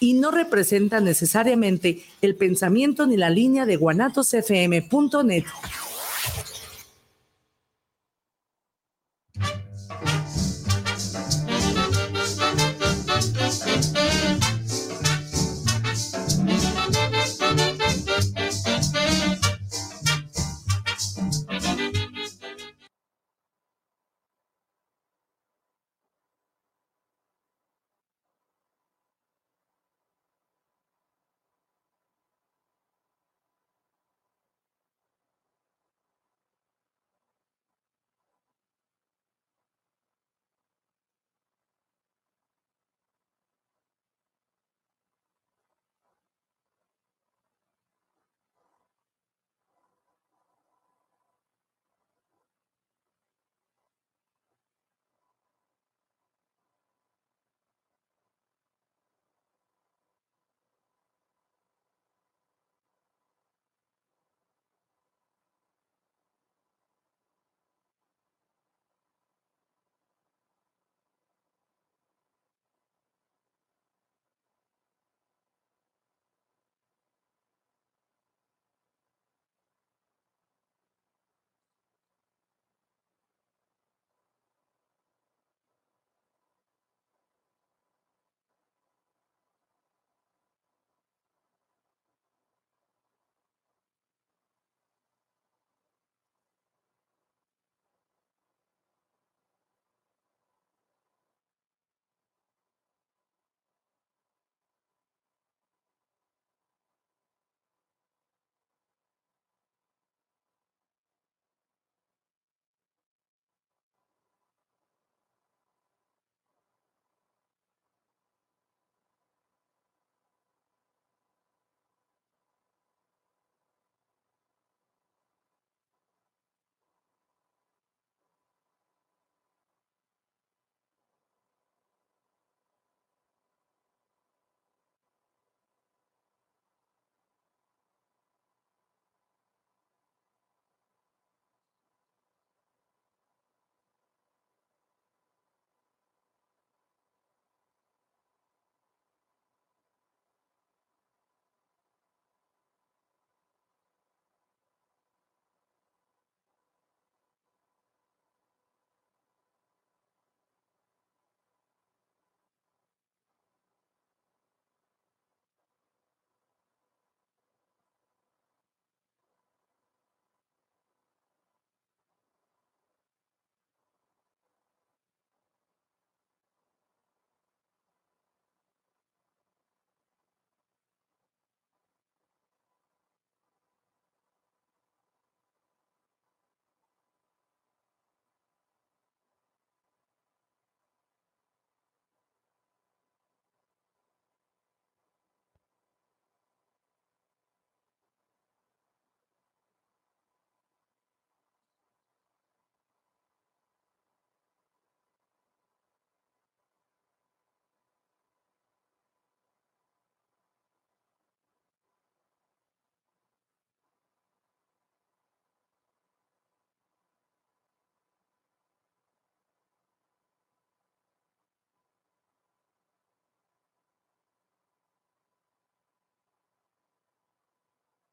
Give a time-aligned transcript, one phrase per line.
[0.00, 5.44] y no representan necesariamente el pensamiento ni la línea de guanatosfm.net.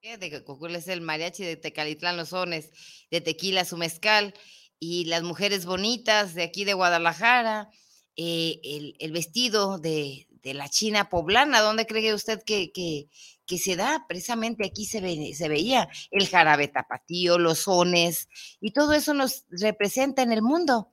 [0.03, 0.43] de que
[0.75, 2.71] es el mariachi de Tecalitlán Los Sones,
[3.09, 4.33] de Tequila su mezcal,
[4.77, 7.69] y las mujeres bonitas de aquí de Guadalajara,
[8.17, 8.59] eh,
[8.99, 14.05] el, vestido de, la China poblana, ¿dónde cree usted que, que, se da?
[14.05, 18.27] Precisamente aquí se, se veía el jarabe tapatío, los sones,
[18.59, 20.89] y todo eso nos representa en el mundo.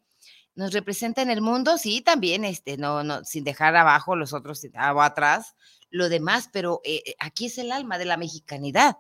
[0.55, 4.65] Nos representa en el mundo, sí, también, este, no, no, sin dejar abajo los otros,
[4.75, 5.57] atrás,
[5.91, 8.97] lo demás, pero eh, eh, aquí es el alma de la mexicanidad.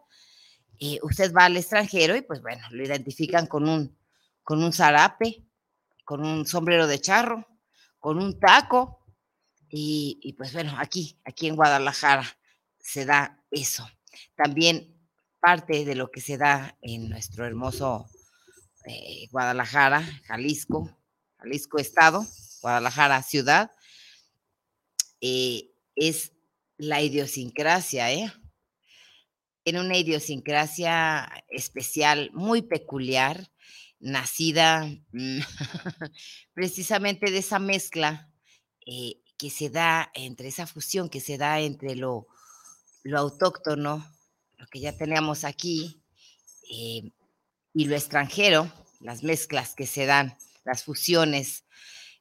[0.78, 3.96] Eh, usted va al extranjero y pues bueno, lo identifican con un,
[4.42, 5.44] con un zarape,
[6.04, 7.46] con un sombrero de charro,
[7.98, 8.98] con un taco,
[9.72, 12.24] y, pues bueno, aquí, aquí en Guadalajara
[12.80, 13.88] se da eso.
[14.34, 14.98] También
[15.38, 18.08] parte de lo que se da en nuestro hermoso
[19.30, 20.90] Guadalajara, Jalisco,
[21.38, 22.26] Jalisco Estado,
[22.62, 23.70] Guadalajara Ciudad,
[25.20, 26.32] es
[26.80, 28.32] la idiosincrasia, ¿eh?
[29.62, 33.50] Tiene una idiosincrasia especial, muy peculiar,
[33.98, 35.40] nacida mm,
[36.54, 38.30] precisamente de esa mezcla
[38.86, 42.28] eh, que se da entre esa fusión que se da entre lo,
[43.02, 44.10] lo autóctono,
[44.56, 46.02] lo que ya teníamos aquí,
[46.70, 47.12] eh,
[47.74, 51.64] y lo extranjero, las mezclas que se dan, las fusiones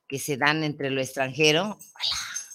[0.09, 1.79] que se dan entre lo extranjero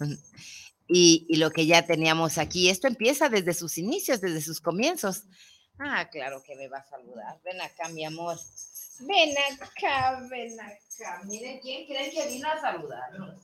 [0.86, 2.68] y, y, lo que ya teníamos aquí.
[2.68, 5.24] Esto empieza desde sus inicios, desde sus comienzos.
[5.78, 7.38] Ah, claro que me va a saludar.
[7.44, 8.38] Ven acá, mi amor.
[9.00, 11.22] Ven acá, ven acá.
[11.24, 13.34] Miren, ¿quién creen que vino a saludarnos?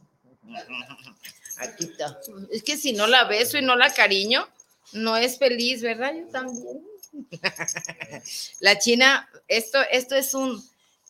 [1.59, 2.19] Aquí está.
[2.53, 4.47] Es que si no la beso y no la cariño,
[4.93, 6.15] no es feliz, ¿verdad?
[6.15, 6.83] Yo también.
[8.61, 10.63] La China, esto, esto es un,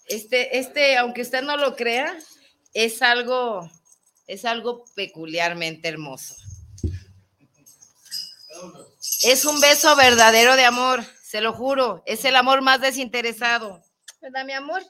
[0.06, 2.18] este, este, aunque usted no lo crea,
[2.72, 3.70] es algo,
[4.30, 6.36] es algo peculiarmente hermoso.
[9.24, 12.04] Es un beso verdadero de amor, se lo juro.
[12.06, 13.82] Es el amor más desinteresado.
[14.22, 14.82] ¿Verdad, mi amor?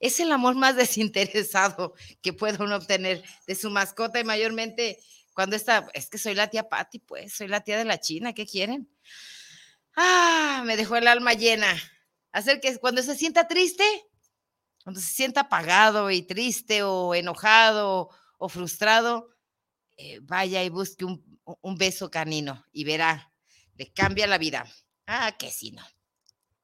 [0.00, 4.98] Es el amor más desinteresado que puede uno obtener de su mascota y mayormente
[5.32, 8.32] cuando está, es que soy la tía Patti, pues, soy la tía de la China,
[8.32, 8.88] ¿qué quieren?
[9.94, 11.72] Ah, me dejó el alma llena.
[12.32, 13.84] Hacer que cuando se sienta triste,
[14.82, 18.10] cuando se sienta apagado y triste o enojado
[18.42, 19.28] o frustrado,
[19.96, 23.32] eh, vaya y busque un, un, beso canino y verá,
[23.76, 24.64] le cambia la vida.
[25.06, 25.84] Ah, que sí, no.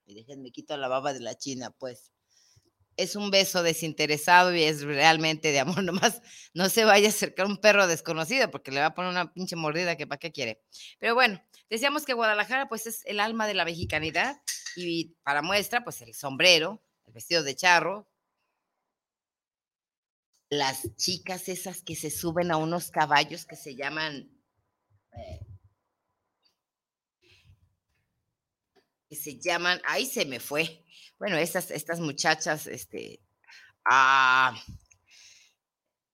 [0.04, 2.10] Y déjenme quito la baba de la China, pues
[2.96, 5.82] es un beso desinteresado y es realmente de amor.
[5.84, 6.20] Nomás
[6.52, 9.54] no se vaya a acercar un perro desconocido porque le va a poner una pinche
[9.54, 10.60] mordida que para qué quiere.
[10.98, 11.40] Pero bueno,
[11.70, 14.36] decíamos que Guadalajara pues es el alma de la mexicanidad
[14.74, 18.07] y para muestra pues el sombrero, el vestido de charro,
[20.50, 24.30] las chicas esas que se suben a unos caballos que se llaman...
[25.12, 25.40] Eh,
[29.08, 30.84] que se llaman, ahí se me fue,
[31.18, 33.20] bueno, estas, muchachas, este,
[33.84, 34.54] ah,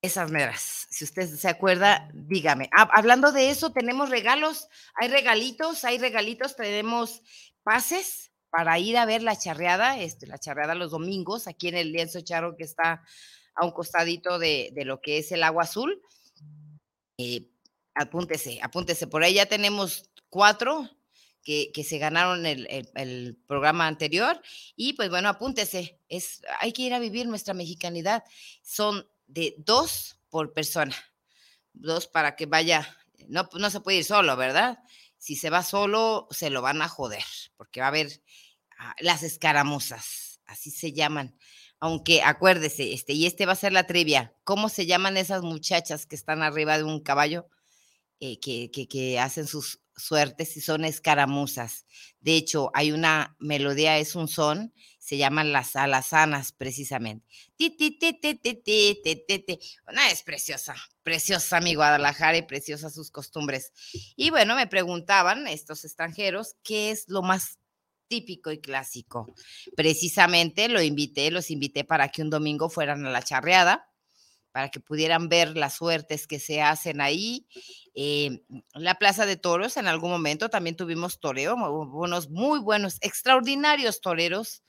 [0.01, 2.71] esas meras, si usted se acuerda, dígame.
[2.73, 7.23] Hablando de eso, tenemos regalos, hay regalitos, hay regalitos, tenemos
[7.65, 11.91] pases para ir a ver la charreada, este, la charreada los domingos, aquí en el
[11.91, 13.03] lienzo charro que está
[13.55, 16.01] a un costadito de, de lo que es el agua azul.
[17.19, 17.49] Eh,
[17.95, 20.91] apúntese, apúntese, por ahí ya tenemos cuatro,
[21.45, 24.41] que, se ganaron el, programa anterior.
[24.75, 28.25] Y pues bueno, apúntese, es, hay que ir a vivir nuestra mexicanidad.
[28.63, 30.97] Son de dos por persona,
[31.73, 32.97] dos para que vaya,
[33.29, 34.79] no, no se puede ir solo, ¿verdad?
[35.19, 37.25] Si se va solo, se lo van a joder,
[37.57, 38.23] porque va a haber
[38.79, 41.37] ah, las escaramuzas, así se llaman.
[41.81, 46.07] Aunque acuérdese, este, y este va a ser la trivia, ¿cómo se llaman esas muchachas
[46.07, 47.49] que están arriba de un caballo?
[48.21, 51.85] Eh, que, que, hacen sus suertes y son escaramuzas.
[52.21, 57.27] De hecho, hay una melodía, es un son, se llaman las alazanas precisamente.
[59.87, 63.73] Una es preciosa, preciosa mi Guadalajara y preciosa sus costumbres.
[64.17, 67.59] Y bueno, me preguntaban estos extranjeros qué es lo más
[68.15, 69.35] típico y clásico.
[69.77, 73.89] Precisamente lo invité, los invité para que un domingo fueran a la charreada
[74.53, 77.49] para que pudieran ver las suertes que se hacen ahí.
[77.93, 78.45] Eh,
[78.75, 84.63] la Plaza de Toros, en algún momento también tuvimos toreo, unos muy buenos, extraordinarios toreros.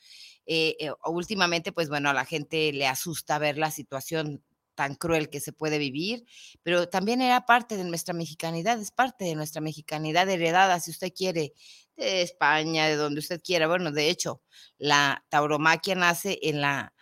[0.47, 4.43] Eh, eh, últimamente, pues bueno, a la gente le asusta ver la situación
[4.73, 6.25] tan cruel que se puede vivir,
[6.63, 11.13] pero también era parte de nuestra mexicanidad, es parte de nuestra mexicanidad heredada, si usted
[11.15, 11.53] quiere,
[11.95, 13.67] de España, de donde usted quiera.
[13.67, 14.41] Bueno, de hecho,
[14.77, 16.93] la tauromaquia nace en la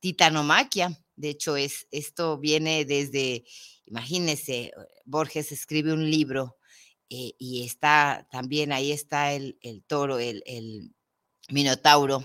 [0.00, 3.44] titanomaquia, de hecho, es, esto viene desde,
[3.86, 4.72] imagínense,
[5.04, 6.58] Borges escribe un libro
[7.08, 10.92] eh, y está también, ahí está el, toro, el, el,
[11.48, 12.24] minotauro,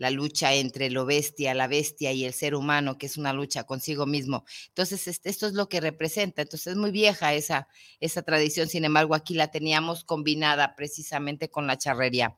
[0.00, 3.64] la lucha entre lo bestia, la bestia y el ser humano, que es una lucha
[3.64, 4.46] consigo mismo.
[4.68, 6.40] Entonces, este, esto es lo que representa.
[6.40, 7.68] Entonces, es muy vieja esa,
[8.00, 12.34] esa tradición, sin embargo, aquí la teníamos combinada precisamente con la charrería.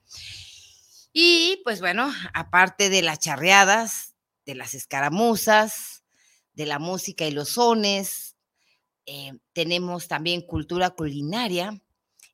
[1.13, 6.03] Y pues bueno, aparte de las charreadas, de las escaramuzas,
[6.55, 8.35] de la música y los sones.
[9.07, 11.81] Eh, tenemos también cultura culinaria.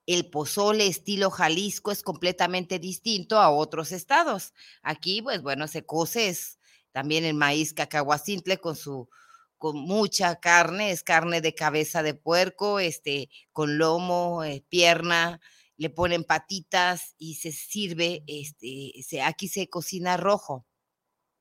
[0.09, 4.55] El pozole estilo Jalisco es completamente distinto a otros estados.
[4.83, 6.59] Aquí, pues bueno, se cose es
[6.93, 9.11] también el maíz cacahuacintle con su
[9.59, 15.41] con mucha carne, es carne de cabeza de puerco, este, con lomo, eh, pierna,
[15.77, 20.65] le ponen patitas y se sirve, este, aquí se cocina rojo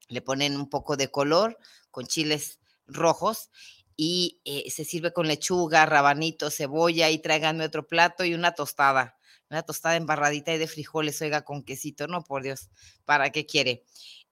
[0.09, 1.57] le ponen un poco de color
[1.91, 3.50] con chiles rojos
[3.97, 9.17] y eh, se sirve con lechuga, rabanito, cebolla y tráiganme otro plato y una tostada,
[9.49, 12.69] una tostada embarradita y de frijoles, oiga, con quesito, no, por Dios,
[13.05, 13.83] ¿para qué quiere?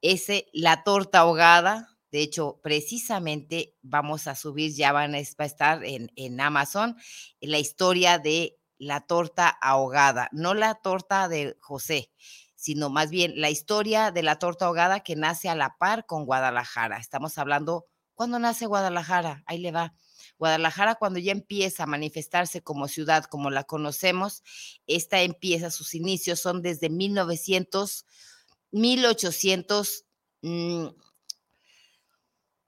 [0.01, 6.12] Ese, la torta ahogada De hecho, precisamente vamos a subir, ya van a estar en,
[6.15, 6.95] en Amazon,
[7.41, 12.12] la historia de la torta ahogada, no la torta de José,
[12.55, 16.25] sino más bien la historia de la torta ahogada que nace a la par con
[16.25, 16.98] Guadalajara.
[16.98, 19.43] Estamos hablando, ¿cuándo nace Guadalajara?
[19.45, 19.93] Ahí le va.
[20.38, 24.43] Guadalajara cuando ya empieza a manifestarse como ciudad como la conocemos,
[24.88, 28.05] esta empieza, sus inicios son desde 1900,
[28.72, 30.05] 1800,
[30.41, 30.88] mmm,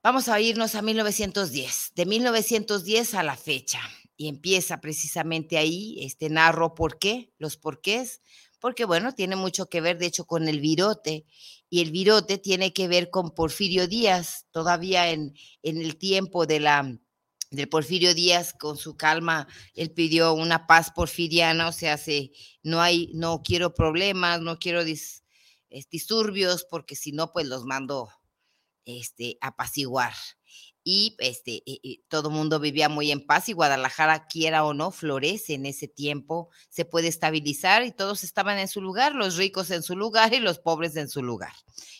[0.03, 3.81] vamos a irnos a 1910, de 1910 a la fecha.
[4.19, 8.21] Y empieza precisamente ahí, este narro por qué, los porqués,
[8.59, 11.25] porque bueno, tiene mucho que ver de hecho con el virote
[11.69, 15.33] y el virote tiene que ver con Porfirio Díaz, todavía en,
[15.63, 16.97] en el tiempo de la,
[17.51, 22.31] del Porfirio Díaz con su calma, él pidió una paz porfiriana, o sea, se,
[22.63, 28.09] no hay, no quiero problemas, no quiero disturbios, porque si no, pues los mando
[28.85, 30.13] este, apaciguar
[30.89, 31.63] y este,
[32.07, 35.89] todo el mundo vivía muy en paz y Guadalajara, quiera o no, florece en ese
[35.89, 40.33] tiempo, se puede estabilizar y todos estaban en su lugar, los ricos en su lugar
[40.33, 41.51] y los pobres en su lugar.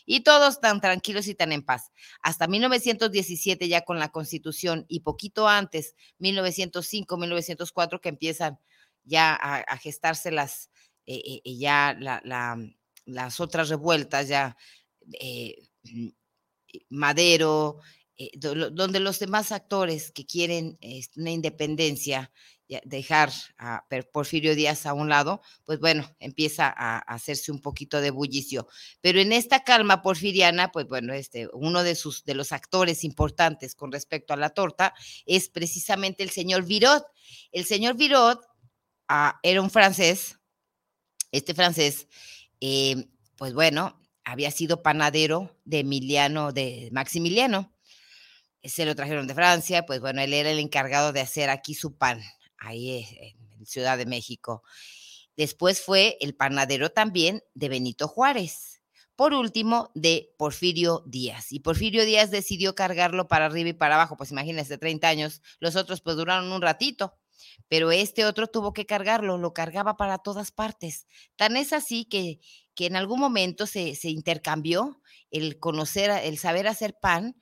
[0.06, 1.92] Y todos tan tranquilos y tan en paz.
[2.22, 8.58] Hasta 1917 ya con la constitución y poquito antes, 1905, 1904, que empiezan
[9.04, 10.70] ya a, gestarse las,
[11.06, 11.94] eh, eh, ya
[13.04, 14.56] las otras revueltas, ya
[15.20, 16.08] eh, mm,
[16.88, 17.82] Madero,
[18.18, 22.32] eh, donde los demás actores que quieren este, una independencia,
[22.84, 28.12] dejar a Porfirio Díaz a un lado, pues bueno, empieza a, hacerse un poquito de
[28.12, 28.68] bullicio.
[29.02, 33.76] Pero en esta calma porfiriana, pues bueno, este, uno de, sus, de los actores importantes
[33.76, 34.94] con respecto a la torta
[35.26, 37.06] es precisamente el señor Virot.
[37.52, 38.46] El señor Virot
[39.08, 40.38] ah, era un francés,
[41.32, 42.08] este francés,
[42.60, 43.08] eh,
[43.38, 47.77] pues bueno, había sido panadero de Emiliano, de Maximiliano
[48.70, 51.98] se lo trajeron de Francia, pues bueno, él era el encargado de hacer aquí su
[51.98, 52.22] pan,
[52.58, 53.06] ahí
[53.58, 54.64] en Ciudad de México.
[55.36, 58.82] Después fue el panadero también de Benito Juárez.
[59.16, 61.52] Por último, de Porfirio Díaz.
[61.52, 65.42] Y Porfirio Díaz decidió cargarlo para arriba y para abajo, pues imagínense, 30 años.
[65.60, 67.16] Los otros pues duraron un ratito,
[67.68, 71.08] pero este otro tuvo que cargarlo, lo cargaba para todas partes.
[71.36, 72.40] Tan es así que,
[72.76, 77.36] que en algún momento se, se intercambió el conocer, el saber hacer pan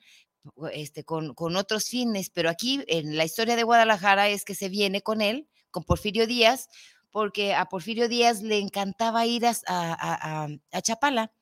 [0.72, 5.02] este, con, otros fines, pero aquí en la historia de Guadalajara es que se viene
[5.02, 6.68] con él, con Porfirio Díaz,
[7.10, 10.48] porque a Porfirio Díaz le encantaba ir a,
[10.82, 11.32] Chapala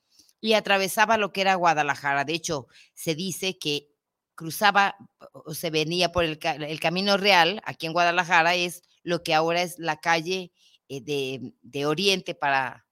[0.41, 2.25] y atravesaba lo que era Guadalajara.
[2.25, 3.91] De hecho, se dice que
[4.35, 4.97] cruzaba
[5.33, 9.63] o se venía por el, el Camino Real, aquí en Guadalajara, es lo que ahora
[9.63, 10.53] es la calle
[10.89, 12.87] eh, de, de, Oriente para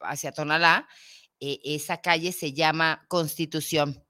[0.00, 0.88] hacia Tonalá.
[1.40, 4.04] Eh, esa calle se llama Constitución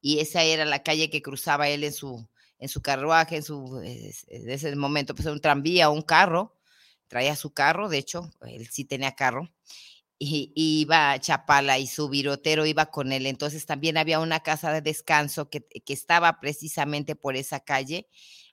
[0.00, 2.28] y esa era la calle que cruzaba él en su,
[2.58, 6.56] en su carruaje, en su, en ese momento, pues un tranvía un carro,
[7.08, 9.50] traía su carro, de hecho, él sí tenía carro,
[10.18, 13.26] y, iba a Chapala y su virotero iba con él.
[13.26, 18.08] Entonces también había una casa de descanso que, que estaba precisamente por esa calle,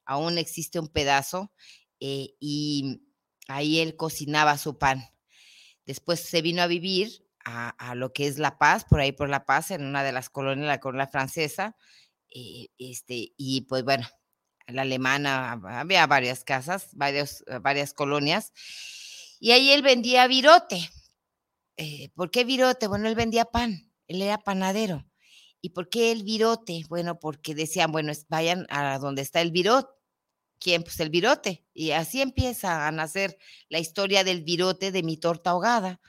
[0.05, 1.51] aún existe un pedazo,
[1.99, 3.01] eh, y
[3.47, 5.09] ahí él cocinaba su pan.
[5.85, 9.45] Después se vino a vivir a, lo que es La Paz, por ahí por La
[9.45, 11.77] Paz, en una de las colonias, la colonia francesa,
[12.29, 14.07] eh, este, y pues bueno,
[14.67, 18.51] la alemana, había varias casas, varios, eh, varias colonias,
[19.39, 20.89] y ahí él vendía virote.
[21.77, 22.87] Eh, ¿Por qué virote?
[22.87, 25.05] Bueno, él vendía pan, él era panadero.
[25.61, 26.83] ¿Y por qué el virote?
[26.89, 29.89] Bueno, porque decían, bueno, vayan a donde está el virote.
[30.59, 30.83] ¿Quién?
[30.83, 31.65] Pues el virote.
[31.73, 33.37] Y así empieza a nacer
[33.69, 35.99] la historia del virote de mi torta ahogada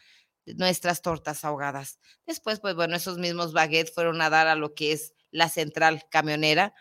[0.57, 1.99] nuestras tortas ahogadas.
[2.26, 6.05] Después, pues bueno, esos mismos baguettes fueron a dar a lo que es la central
[6.11, 6.75] camionera,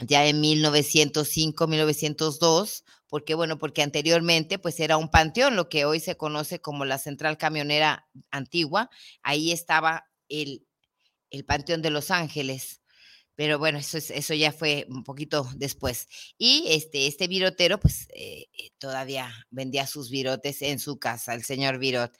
[0.00, 5.98] ya en 1905, 1902, porque bueno, porque anteriormente pues era un panteón, lo que hoy
[5.98, 8.90] se conoce como la central camionera antigua,
[9.22, 10.66] ahí estaba el,
[11.30, 12.80] el panteón de Los Ángeles.
[13.34, 16.08] Pero bueno, eso, eso ya fue un poquito después.
[16.38, 21.44] Y este, este virotero, pues eh, eh, todavía vendía sus virotes en su casa, el
[21.44, 22.12] señor Virot.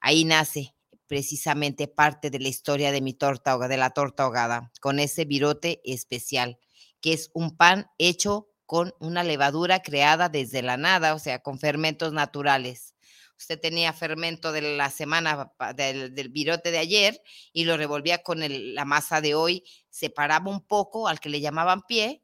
[0.00, 0.74] Ahí nace
[1.06, 5.80] precisamente parte de la historia de mi torta de la torta ahogada, con ese virote
[5.84, 6.58] especial,
[7.00, 11.58] que es un pan hecho con una levadura creada desde la nada, o sea, con
[11.58, 12.94] fermentos naturales.
[13.38, 18.40] Usted tenía fermento de la semana del, del virote de ayer y lo revolvía con
[18.40, 22.22] la masa de hoy, separaba un poco al que le llamaban pie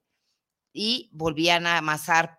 [0.72, 2.36] y volvían a amasar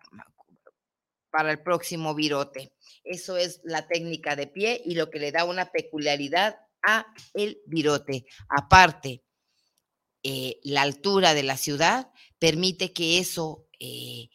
[1.30, 2.72] para el próximo virote.
[3.04, 7.60] Eso es la técnica de pie y lo que le da una peculiaridad a el
[7.66, 8.26] virote.
[8.48, 9.24] Aparte,
[10.22, 14.28] eh, la altura de la ciudad permite que eso eh,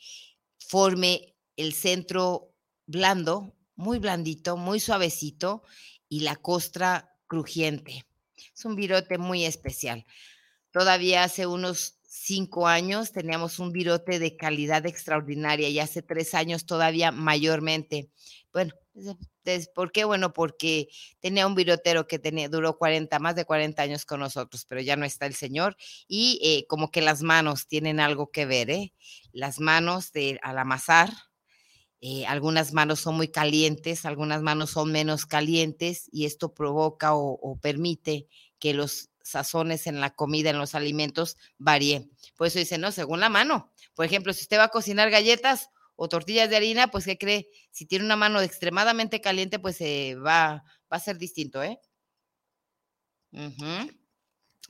[0.59, 2.55] forme el centro
[2.85, 5.63] blando, muy blandito, muy suavecito
[6.07, 8.05] y la costra crujiente.
[8.55, 10.05] Es un virote muy especial.
[10.71, 12.00] Todavía hace unos
[12.31, 18.09] cinco años teníamos un virote de calidad extraordinaria y hace tres años todavía mayormente.
[18.53, 18.73] Bueno,
[19.75, 20.05] ¿por qué?
[20.05, 20.87] Bueno, porque
[21.19, 24.95] tenía un virotero que tenía, duró 40, más de 40 años con nosotros, pero ya
[24.95, 25.75] no está el señor
[26.07, 28.93] y eh, como que las manos tienen algo que ver, ¿eh?
[29.33, 31.09] Las manos de, al amasar,
[31.99, 37.59] eh, algunas manos son muy calientes, algunas manos son menos calientes y esto provoca o,
[37.61, 42.11] permite que los sazones en la comida, en los alimentos, varíen.
[42.35, 43.71] Por eso dice, no, según la mano.
[43.95, 47.49] Por ejemplo, si usted va a cocinar galletas o tortillas de harina, pues ¿qué cree?
[47.71, 51.79] Si tiene una mano extremadamente caliente, pues va, va a ser distinto, ¿eh?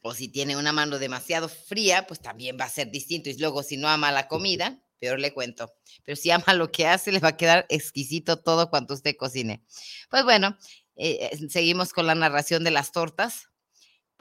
[0.04, 3.30] O si tiene una mano demasiado fría, pues también va a ser distinto.
[3.30, 5.74] Y luego, si no ama la comida, peor le cuento.
[6.04, 9.64] Pero si ama lo que hace, le va a quedar exquisito todo cuanto usted cocine.
[10.10, 10.58] Pues bueno,
[10.96, 13.50] eh, eh, seguimos con la narración de las tortas.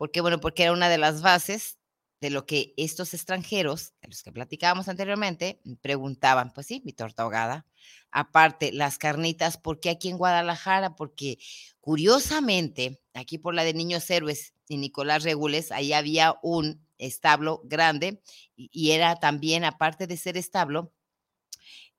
[0.00, 1.78] Porque Bueno, porque era una de las bases
[2.22, 7.22] de lo que estos extranjeros, de los que platicábamos anteriormente, preguntaban, pues sí, mi torta
[7.22, 7.66] ahogada.
[8.10, 10.96] Aparte, las carnitas, ¿por qué aquí en Guadalajara?
[10.96, 11.38] Porque
[11.82, 18.22] curiosamente, aquí por la de Niños Héroes y Nicolás Regules, ahí había un establo grande
[18.56, 20.94] y, era también, aparte de ser establo,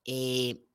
[0.05, 0.65] eh,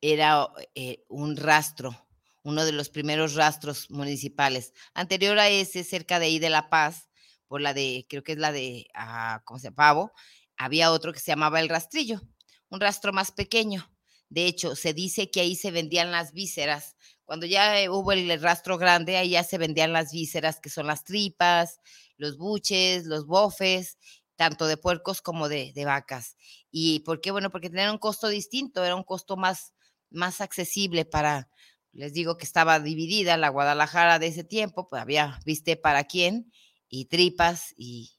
[0.00, 0.46] era
[0.76, 1.96] eh, un rastro,
[2.42, 4.72] uno de los primeros rastros municipales.
[4.94, 7.08] Anterior a ese, cerca de ahí de La Paz,
[7.46, 9.76] por la de, creo que es la de, ah, ¿cómo se llama?
[9.76, 10.12] Pavo,
[10.56, 12.20] había otro que se llamaba el rastrillo,
[12.68, 13.90] un rastro más pequeño.
[14.28, 16.96] De hecho, se dice que ahí se vendían las vísceras.
[17.24, 21.04] Cuando ya hubo el rastro grande, ahí ya se vendían las vísceras, que son las
[21.04, 21.80] tripas,
[22.16, 23.98] los buches, los bofes,
[24.40, 26.38] tanto de puercos como de, vacas.
[26.70, 27.30] ¿Y por qué?
[27.30, 29.74] Bueno, porque tenían un costo distinto, era un costo más,
[30.08, 31.49] más accesible para,
[31.92, 36.52] les digo que estaba dividida la Guadalajara de ese tiempo, pues había, viste, para quién,
[36.88, 38.12] y tripas y,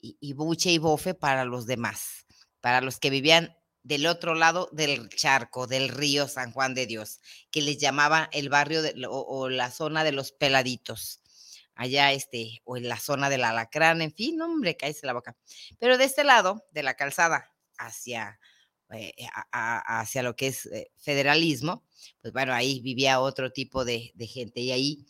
[0.00, 2.26] y buche y bofe para los demás,
[2.60, 7.20] para los que vivían del otro lado del charco, del río San Juan de Dios,
[7.50, 11.20] que les llamaba el barrio o, la zona de los peladitos
[11.74, 15.36] allá este, o en la zona del alacrán, en fin, hombre, cállese la boca.
[15.78, 18.38] Pero de este lado, de la calzada hacia,
[18.94, 19.14] eh,
[19.52, 21.84] hacia lo que es eh, federalismo,
[22.20, 25.06] pues bueno, ahí vivía otro tipo de, gente y ahí,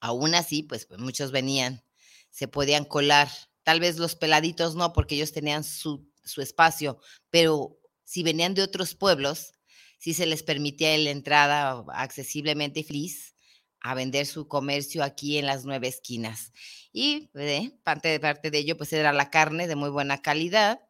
[0.00, 1.82] aún así, pues, pues, muchos venían,
[2.30, 3.28] se podían colar,
[3.62, 6.98] tal vez los peladitos no, porque ellos tenían su, su espacio,
[7.30, 9.52] pero si venían de otros pueblos,
[9.98, 13.34] si se les permitía la entrada accesiblemente feliz,
[13.80, 16.52] a vender su comercio aquí en las nueve esquinas.
[16.92, 20.80] Y eh, parte, de, parte de ello, pues era la carne de muy buena calidad,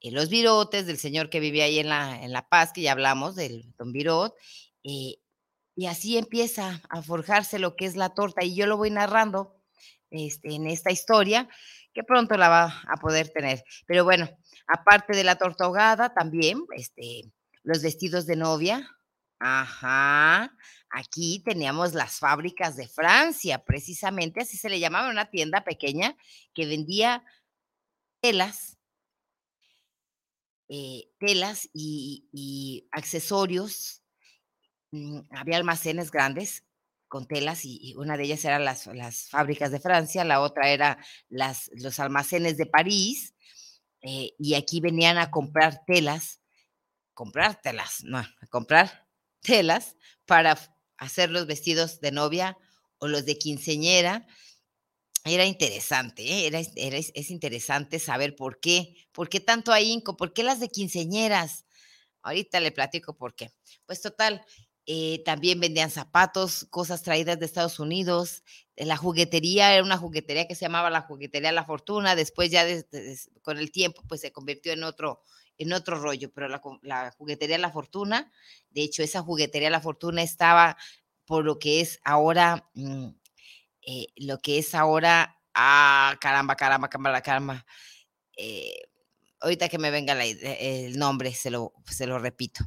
[0.00, 2.92] eh, los virotes del señor que vivía ahí en La, en la Paz, que ya
[2.92, 4.34] hablamos del don Virot,
[4.84, 5.16] eh,
[5.76, 8.44] y así empieza a forjarse lo que es la torta.
[8.44, 9.56] Y yo lo voy narrando
[10.10, 11.48] este, en esta historia,
[11.94, 13.64] que pronto la va a poder tener.
[13.86, 14.28] Pero bueno,
[14.66, 17.32] aparte de la torta ahogada, también este,
[17.62, 18.88] los vestidos de novia,
[19.42, 20.54] Ajá,
[20.90, 26.14] aquí teníamos las fábricas de Francia, precisamente así se le llamaba una tienda pequeña
[26.52, 27.24] que vendía
[28.20, 28.76] telas,
[30.72, 34.02] eh, telas y, accesorios.
[34.92, 36.64] Mm, había almacenes grandes
[37.08, 38.84] con telas y, una de ellas eran las,
[39.28, 43.34] fábricas de Francia, la otra era las, los almacenes de París
[44.02, 46.40] eh, y aquí venían a comprar telas,
[47.14, 49.08] comprar telas, no, a comprar
[49.40, 50.56] telas para
[50.98, 52.56] hacer los vestidos de novia
[52.98, 54.24] o los de quinceñera.
[55.24, 56.46] Era interesante, ¿eh?
[56.46, 56.58] era,
[56.98, 61.66] es interesante saber por qué, por qué tanto ahínco, por qué las de quinceñeras.
[62.22, 63.52] Ahorita le platico por qué.
[63.86, 64.44] Pues total,
[64.86, 68.42] eh, también vendían zapatos, cosas traídas de Estados Unidos.
[68.76, 72.16] La juguetería era una juguetería que se llamaba la juguetería La Fortuna.
[72.16, 72.64] Después ya
[73.42, 75.22] con el tiempo pues se convirtió en otro,
[75.58, 78.32] en otro rollo, pero la, juguetería La Fortuna,
[78.70, 80.76] de hecho esa juguetería La Fortuna estaba
[81.26, 83.10] por lo que es ahora, mm,
[83.82, 87.66] eh, lo que es ahora, ah, caramba, caramba, caramba, caramba.
[88.36, 88.82] Eh,
[89.40, 92.64] ahorita que me venga el nombre, se lo, se lo repito,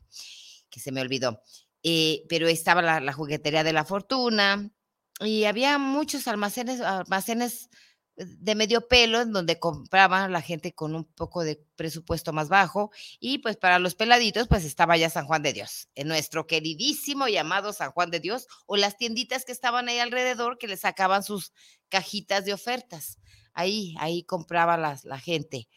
[0.70, 1.42] que se me olvidó.
[1.84, 4.72] Eh, pero estaba la, la, juguetería de la fortuna
[5.20, 7.70] y había muchos almacenes, almacenes
[8.16, 12.92] de medio pelo, en donde compraban la gente con un poco de presupuesto más bajo.
[13.20, 17.28] Y pues para los peladitos, pues estaba ya San Juan de Dios, en nuestro queridísimo
[17.28, 21.24] llamado San Juan de Dios, o las tienditas que estaban ahí alrededor que le sacaban
[21.24, 21.54] sus
[21.90, 23.18] cajitas de ofertas.
[23.54, 25.68] ahí, ahí compraba la, la gente.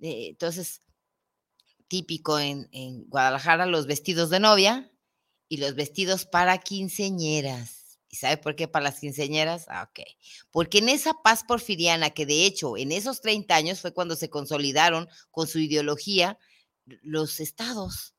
[0.00, 0.82] Eh, entonces,
[1.88, 4.90] típico en, en Guadalajara, los vestidos de novia
[5.48, 7.83] y los vestidos para quinceñeras.
[8.14, 9.66] ¿Y sabe por qué para las quinceñeras?
[9.66, 10.06] Ah, ok.
[10.52, 14.30] Porque en esa paz porfiriana, que de hecho en esos 30 años fue cuando se
[14.30, 16.38] consolidaron con su ideología
[16.84, 18.14] los estados,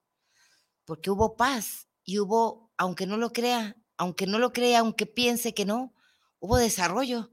[0.84, 5.54] porque hubo paz y hubo, aunque no lo crea, aunque no lo crea, aunque piense
[5.54, 5.94] que no,
[6.40, 7.32] hubo desarrollo.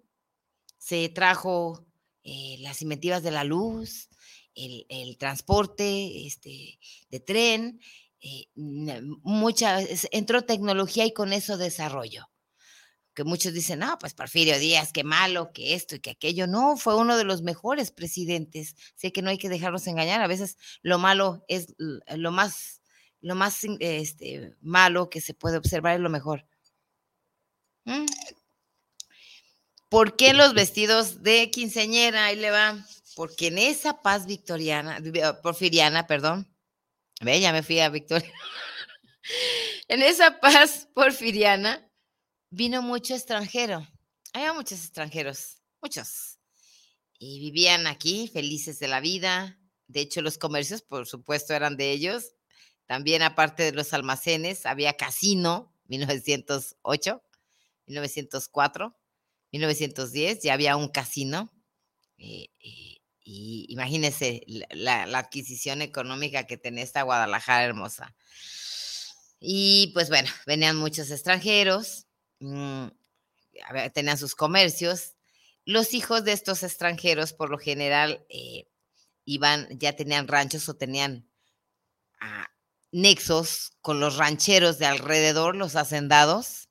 [0.79, 1.85] Se trajo
[2.23, 4.09] eh, las inventivas de la luz,
[4.55, 6.79] el, transporte este,
[7.11, 7.81] de tren,
[8.21, 9.81] eh, mucha,
[10.13, 12.29] entró tecnología y con eso desarrollo.
[13.15, 16.47] Que muchos dicen, no, pues Porfirio Díaz, qué malo, que esto y que aquello.
[16.47, 18.75] No, fue uno de los mejores presidentes.
[18.95, 20.23] Sé que no hay que dejarnos engañar.
[20.23, 22.81] A veces lo malo es lo más,
[23.21, 26.47] lo más este, malo que se puede observar es lo mejor.
[27.85, 28.07] Mm.
[29.91, 32.27] ¿Por qué los vestidos de quinceñera?
[32.27, 32.83] Ahí le va.
[33.15, 34.99] Porque en esa paz victoriana,
[35.43, 36.49] porfiriana, perdón,
[37.21, 38.33] ve, ya me fui a Victoria.
[39.89, 41.87] en esa paz porfiriana
[42.53, 43.89] vino mucho extranjero.
[44.33, 46.39] Había muchos extranjeros, muchos.
[47.19, 49.59] Y vivían aquí felices de la vida.
[49.89, 52.35] De hecho, los comercios, por supuesto, eran de ellos.
[52.87, 57.23] También, aparte de los almacenes, había casino, 1908,
[57.87, 58.97] 1904.
[59.53, 61.53] 1910 ya había un casino.
[62.19, 68.15] Eh, eh, y imagínense la, adquisición económica que tenía esta Guadalajara hermosa.
[69.41, 72.07] Y pues bueno, venían muchos extranjeros,
[72.43, 72.89] mm,
[73.93, 75.15] tenían sus comercios.
[75.65, 78.67] Los hijos de estos extranjeros, por lo general, eh,
[79.25, 81.29] iban, ya tenían ranchos o tenían
[82.21, 82.49] ah,
[82.91, 86.69] nexos con los rancheros de alrededor, los hacendados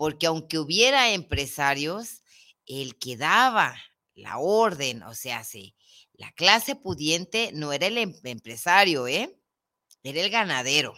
[0.00, 2.22] porque aunque hubiera empresarios,
[2.66, 3.76] el que daba
[4.14, 5.74] la orden, o sea, sí,
[6.14, 9.38] la clase pudiente no era el em, empresario, ¿eh?
[10.02, 10.94] Era el ganadero,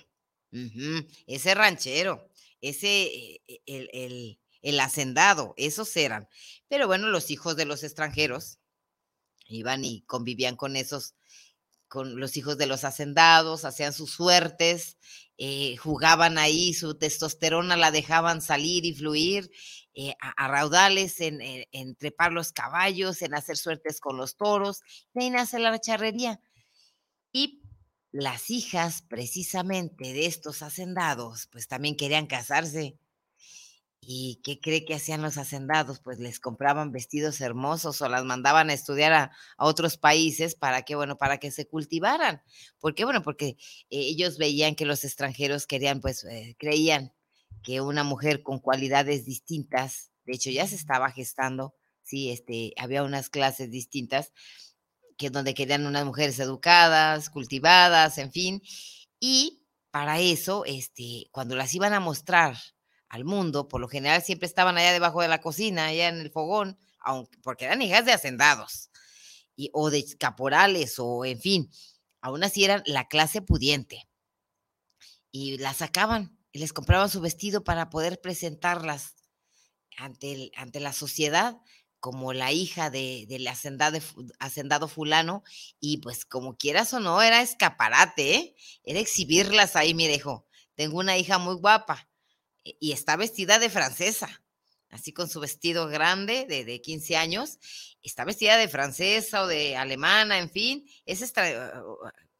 [1.26, 2.30] ese ranchero,
[2.62, 3.04] ese,
[3.46, 6.28] eh, el, el hacendado, esos eran.
[6.68, 8.58] Pero bueno, los hijos de los extranjeros
[9.46, 11.14] iban y convivían con esos
[11.92, 14.96] con los hijos de los hacendados, hacían sus suertes,
[15.36, 19.50] eh, jugaban ahí, su testosterona la dejaban salir y fluir
[19.92, 24.80] eh, a, raudales, en, en, trepar los caballos, en hacer suertes con los toros,
[25.12, 26.40] de ahí nace la charrería.
[27.30, 27.61] Y
[28.12, 32.98] las hijas precisamente de estos hacendados, pues también querían casarse
[34.04, 36.00] ¿Y qué cree que hacían los hacendados?
[36.00, 40.96] Pues les compraban vestidos hermosos o las mandaban a estudiar a, otros países para que,
[40.96, 42.42] bueno, para que se cultivaran.
[42.80, 43.04] ¿Por qué?
[43.04, 43.56] Bueno, porque
[43.90, 47.12] ellos veían que los extranjeros querían, pues, eh, creían
[47.62, 53.04] que una mujer con cualidades distintas, de hecho ya se estaba gestando, sí, este, había
[53.04, 54.32] unas clases distintas,
[55.30, 58.62] donde querían unas mujeres educadas, cultivadas, en fin,
[59.20, 62.56] y para eso, este, cuando las iban a mostrar
[63.08, 66.30] al mundo, por lo general siempre estaban allá debajo de la cocina, allá en el
[66.30, 68.90] fogón, aunque, porque eran hijas de hacendados
[69.54, 71.70] y, o de caporales o en fin,
[72.22, 74.08] aún así eran la clase pudiente.
[75.30, 79.14] Y las sacaban y les compraban su vestido para poder presentarlas
[79.98, 81.58] ante, ante la sociedad
[82.02, 85.44] como la hija de, del hacendado, fulano,
[85.78, 88.56] y pues como quieras o no, era escaparate, ¿eh?
[88.82, 90.20] era exhibirlas ahí, mire,
[90.74, 92.08] tengo una hija muy guapa,
[92.64, 94.42] y está vestida de francesa,
[94.90, 97.60] así con su vestido grande de, de 15 años,
[98.02, 101.22] está vestida de francesa o de alemana, en fin, es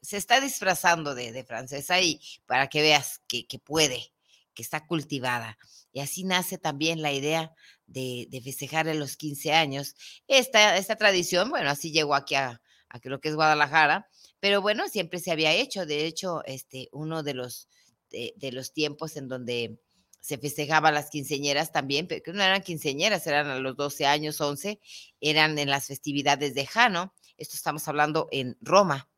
[0.03, 4.13] se está disfrazando de, francesa y para que veas que, puede,
[4.53, 5.57] que está cultivada.
[5.93, 7.53] Y así nace también la idea
[7.87, 9.95] de, de festejar en los 15 años.
[10.27, 14.09] Esta, esta tradición, bueno, así llegó aquí a, a lo que es Guadalajara,
[14.41, 15.87] pero bueno, siempre se había hecho.
[15.87, 17.69] De hecho, este, uno de los,
[18.11, 19.79] de los tiempos en donde
[20.21, 24.81] se festejaba las quinceñeras también, pero no eran quinceñeras, eran a los 12 años, 11,
[25.21, 27.13] eran en las festividades de Jano.
[27.37, 29.11] Esto estamos hablando en Roma.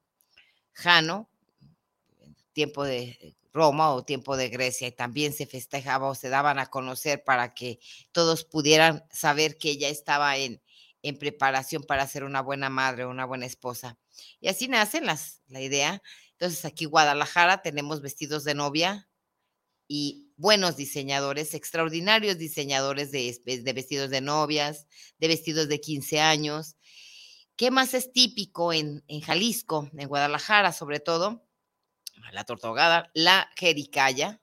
[0.72, 1.28] Jano,
[2.54, 6.66] tiempo de Roma o tiempo de Grecia, y también se festejaba o se daban a
[6.66, 7.78] conocer para que
[8.12, 10.62] todos pudieran saber que ella estaba en,
[11.02, 13.98] en preparación para ser una buena madre, una buena esposa.
[14.40, 16.02] Y así nace las, la idea.
[16.32, 19.08] Entonces aquí Guadalajara tenemos vestidos de novia
[19.86, 24.86] y buenos diseñadores, extraordinarios diseñadores de, de, vestidos de novias,
[25.18, 26.76] de vestidos de 15 años.
[27.56, 31.43] ¿Qué más es típico en, en Jalisco, en Guadalajara sobre todo?
[32.32, 34.40] La tortogada, la jericaya,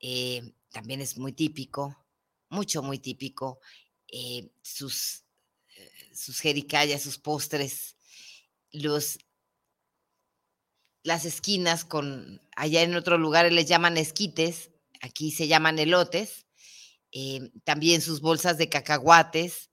[0.00, 2.06] eh, también es muy típico,
[2.48, 3.60] mucho, muy típico.
[4.06, 5.24] Eh, sus
[6.18, 7.96] sus jericayas, sus postres,
[8.72, 9.18] los,
[11.02, 16.46] las esquinas con, allá en otros lugares les llaman esquites, aquí se llaman elotes,
[17.12, 19.70] eh, también sus bolsas de cacahuates,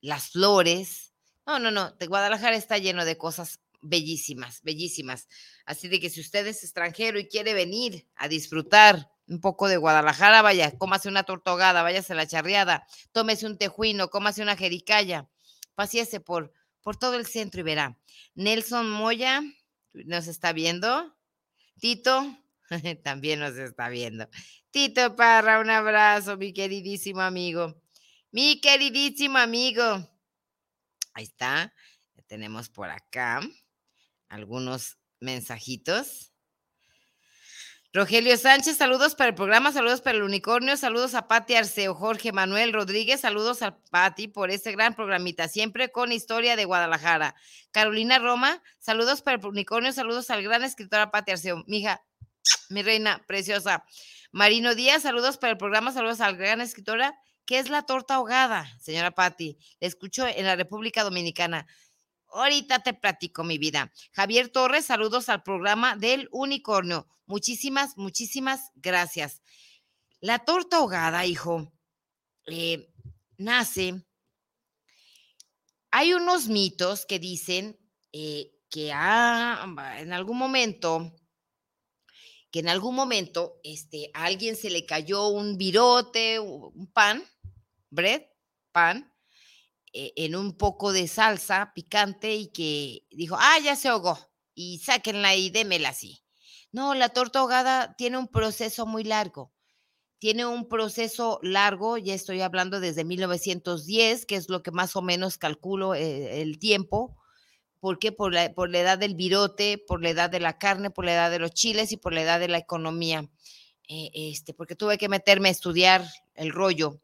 [0.00, 1.12] las flores.
[1.46, 5.28] No, no, no, de Guadalajara está lleno de cosas bellísimas, bellísimas.
[5.66, 9.76] Así de que si usted es extranjero y quiere venir a disfrutar un poco de
[9.76, 15.28] Guadalajara, vaya, cómase una tortogada, váyase a la charreada, tómese un tejuino, cómase una jericaya,
[15.74, 17.98] paséese por, por todo el centro y verá.
[18.34, 19.42] Nelson Moya
[19.92, 21.16] nos está viendo.
[21.80, 22.38] Tito
[23.04, 24.28] también nos está viendo.
[24.70, 27.82] Tito Parra, un abrazo, mi queridísimo amigo.
[28.30, 30.08] Mi queridísimo amigo.
[31.14, 31.74] Ahí está.
[32.26, 33.42] tenemos por acá
[34.32, 36.32] algunos mensajitos.
[37.92, 42.32] Rogelio Sánchez, saludos para el programa, saludos para el unicornio, saludos a Pati Arceo, Jorge
[42.32, 47.34] Manuel Rodríguez, saludos a Pati por este gran programita, siempre con historia de Guadalajara.
[47.70, 52.02] Carolina Roma, saludos para el unicornio, saludos al gran escritora Pati Arceo, mija,
[52.70, 53.84] mi reina preciosa.
[54.30, 57.14] Marino Díaz, saludos para el programa, saludos al gran escritora.
[57.44, 59.58] ¿Qué es la torta ahogada, señora Pati?
[59.80, 61.66] Le escucho en la República Dominicana.
[62.32, 63.92] Ahorita te platico mi vida.
[64.12, 67.06] Javier Torres, saludos al programa del Unicornio.
[67.26, 69.42] Muchísimas, muchísimas gracias.
[70.20, 71.72] La torta ahogada, hijo,
[72.46, 72.90] eh,
[73.36, 74.06] nace.
[75.90, 77.78] Hay unos mitos que dicen
[78.12, 79.66] eh, que ah,
[79.98, 81.14] en algún momento,
[82.50, 87.22] que en algún momento este, a alguien se le cayó un virote, un pan,
[87.90, 88.22] bread,
[88.72, 89.11] pan,
[89.92, 94.18] en un poco de salsa picante y que dijo, ah, ya se ahogó
[94.54, 96.22] y sáquenla y démela así.
[96.72, 99.52] No, la torta ahogada tiene un proceso muy largo.
[100.18, 105.02] Tiene un proceso largo, ya estoy hablando desde 1910, que es lo que más o
[105.02, 107.16] menos calculo eh, el tiempo.
[107.80, 108.12] ¿Por qué?
[108.12, 111.14] Por la, por la edad del virote, por la edad de la carne, por la
[111.14, 113.28] edad de los chiles y por la edad de la economía.
[113.88, 117.00] Eh, este, porque tuve que meterme a estudiar el rollo.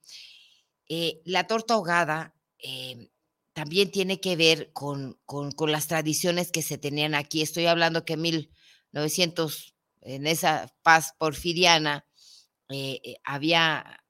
[1.24, 3.08] la torta ahogada Em,
[3.52, 5.18] también tiene que ver con,
[5.66, 7.42] las tradiciones que se tenían aquí.
[7.42, 12.06] Estoy hablando que en 1900, en esa paz porfiriana,
[12.68, 14.04] eh, eh, había,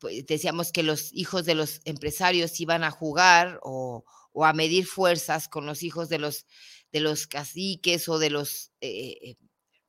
[0.00, 4.04] pues, decíamos que los hijos de los empresarios iban a jugar o,
[4.42, 6.46] a medir fuerzas con los hijos de los,
[6.90, 9.36] de los caciques o de los eh,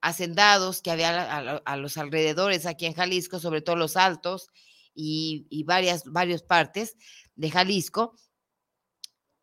[0.02, 4.50] hacendados que había a, los alrededores aquí en Jalisco, sobre todo los altos
[4.94, 6.96] y, varias, varias partes
[7.36, 8.16] de Jalisco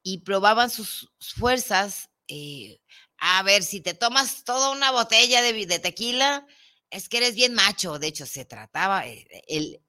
[0.02, 2.10] y probaban sus fuerzas.
[2.28, 2.80] Eh,
[3.18, 6.46] a ver, si te tomas toda una botella de, de, tequila,
[6.90, 7.98] es que eres bien macho.
[7.98, 9.82] De hecho, se trataba eh, el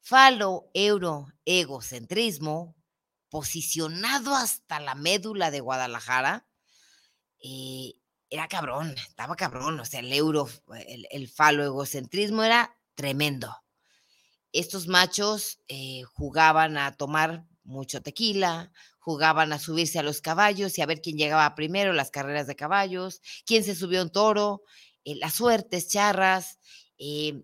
[0.00, 2.76] falo euro egocentrismo
[3.30, 6.46] posicionado hasta la médula de Guadalajara.
[7.42, 7.94] Eh,
[8.30, 10.48] era cabrón, estaba cabrón, o sea, el euro,
[10.86, 13.63] el, el falo egocentrismo era tremendo
[14.54, 20.82] estos machos eh, jugaban a tomar mucho tequila, jugaban a subirse a los caballos y
[20.82, 24.62] a ver quién llegaba primero, las carreras de caballos, quién se subió un toro,
[25.04, 26.60] eh, las suertes, charras,
[26.98, 27.42] eh,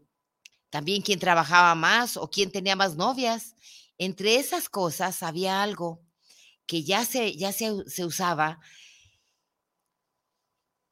[0.71, 3.57] también quién trabajaba más o quién tenía más novias.
[3.99, 6.01] Entre esas cosas había algo
[6.65, 8.61] que ya se, ya se, se usaba.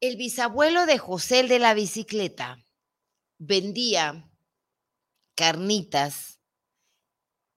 [0.00, 2.59] El bisabuelo de José el de la bicicleta
[3.38, 4.27] vendía
[5.38, 6.40] carnitas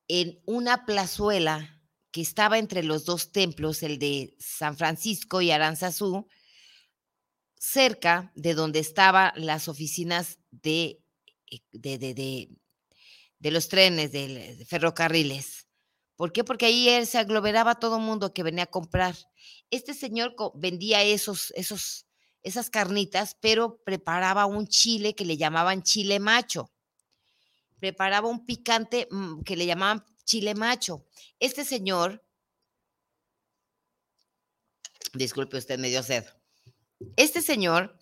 [0.06, 6.28] en una plazuela que estaba entre los dos templos, el de San Francisco y Aranzazú,
[7.56, 11.02] cerca de donde estaban las oficinas de,
[11.50, 11.98] eh, de,
[13.40, 15.66] de, los trenes, de, ferrocarriles.
[16.14, 16.44] ¿Por qué?
[16.44, 19.16] Porque ahí se aglomeraba todo el mundo que venía a comprar.
[19.70, 22.06] Este señor vendía esos, esos,
[22.44, 26.70] esas carnitas, pero preparaba un chile que le llamaban chile macho
[27.82, 31.04] preparaba un picante mm, que le llamaban chile macho.
[31.40, 32.24] Este señor,
[35.14, 36.24] disculpe usted, me dio sed.
[37.16, 37.98] Este señor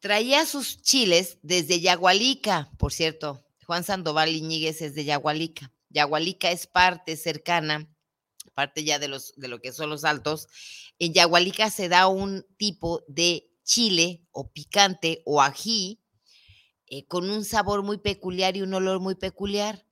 [0.00, 3.46] traía sus chiles desde Yagualica, por cierto.
[3.64, 5.72] Juan Sandoval Iñiguez es de Yagualica.
[5.90, 7.88] Yagualica es parte cercana,
[8.54, 10.48] parte ya de, los, de lo que son los altos.
[10.98, 15.99] En Yagualica se da un tipo de chile o picante o ají
[16.90, 19.86] eh, con un sabor muy peculiar y un olor muy peculiar.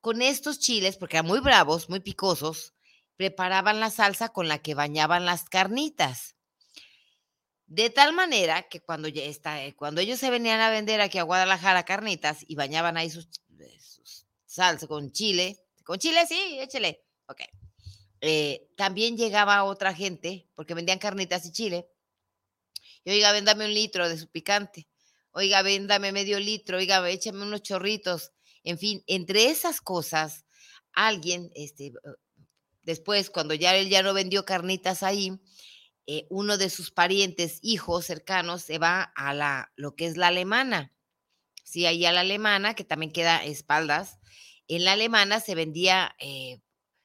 [0.00, 2.72] Con estos chiles, porque eran muy bravos, muy picosos,
[3.16, 6.36] preparaban la salsa con la que bañaban las carnitas.
[7.66, 11.18] De tal manera que cuando, ya está, eh, cuando ellos se venían a vender aquí
[11.18, 13.28] a Guadalajara carnitas y bañaban ahí sus,
[13.60, 13.78] eh,
[14.46, 17.42] salsa con chile, con chile sí, échele, ok.
[18.76, 21.90] también llegaba otra gente, porque vendían carnitas y chile.
[23.04, 24.89] Y oiga, véndame un litro de su picante.
[25.32, 26.78] Oiga, véndame medio litro.
[26.78, 28.32] Oiga, échame unos chorritos.
[28.64, 30.44] En fin, entre esas cosas,
[30.92, 31.92] alguien, este,
[32.82, 35.40] después, cuando ya él ya no vendió carnitas ahí,
[36.06, 40.28] eh, uno de sus parientes, hijos cercanos, se va a la, lo que es la
[40.28, 40.92] alemana.
[41.64, 44.18] Sí, ahí a la alemana, que también queda espaldas.
[44.68, 46.60] En la alemana se vendía eh,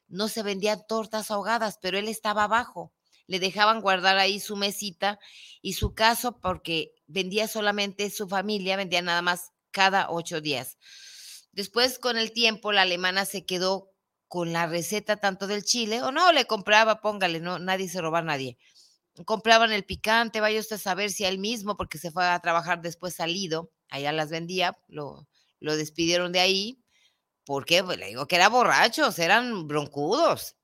[0.07, 2.93] no se vendían tortas ahogadas, pero él estaba abajo.
[3.27, 5.19] Le dejaban guardar ahí su mesita
[5.61, 10.77] y su caso porque vendía solamente su familia, vendía nada más cada ocho días.
[11.51, 13.91] Después, con el tiempo, la alemana se quedó
[14.27, 18.19] con la receta tanto del chile, o no, le compraba, póngale, no, nadie se roba
[18.19, 18.57] a nadie.
[19.25, 22.81] Compraban el picante, vaya usted a saber si él mismo, porque se fue a trabajar
[22.81, 25.27] después salido, allá las vendía, lo,
[25.59, 26.85] lo despidieron de ahí,
[27.45, 27.83] ¿Por qué?
[27.83, 30.55] Pues le digo que eran borrachos, eran broncudos.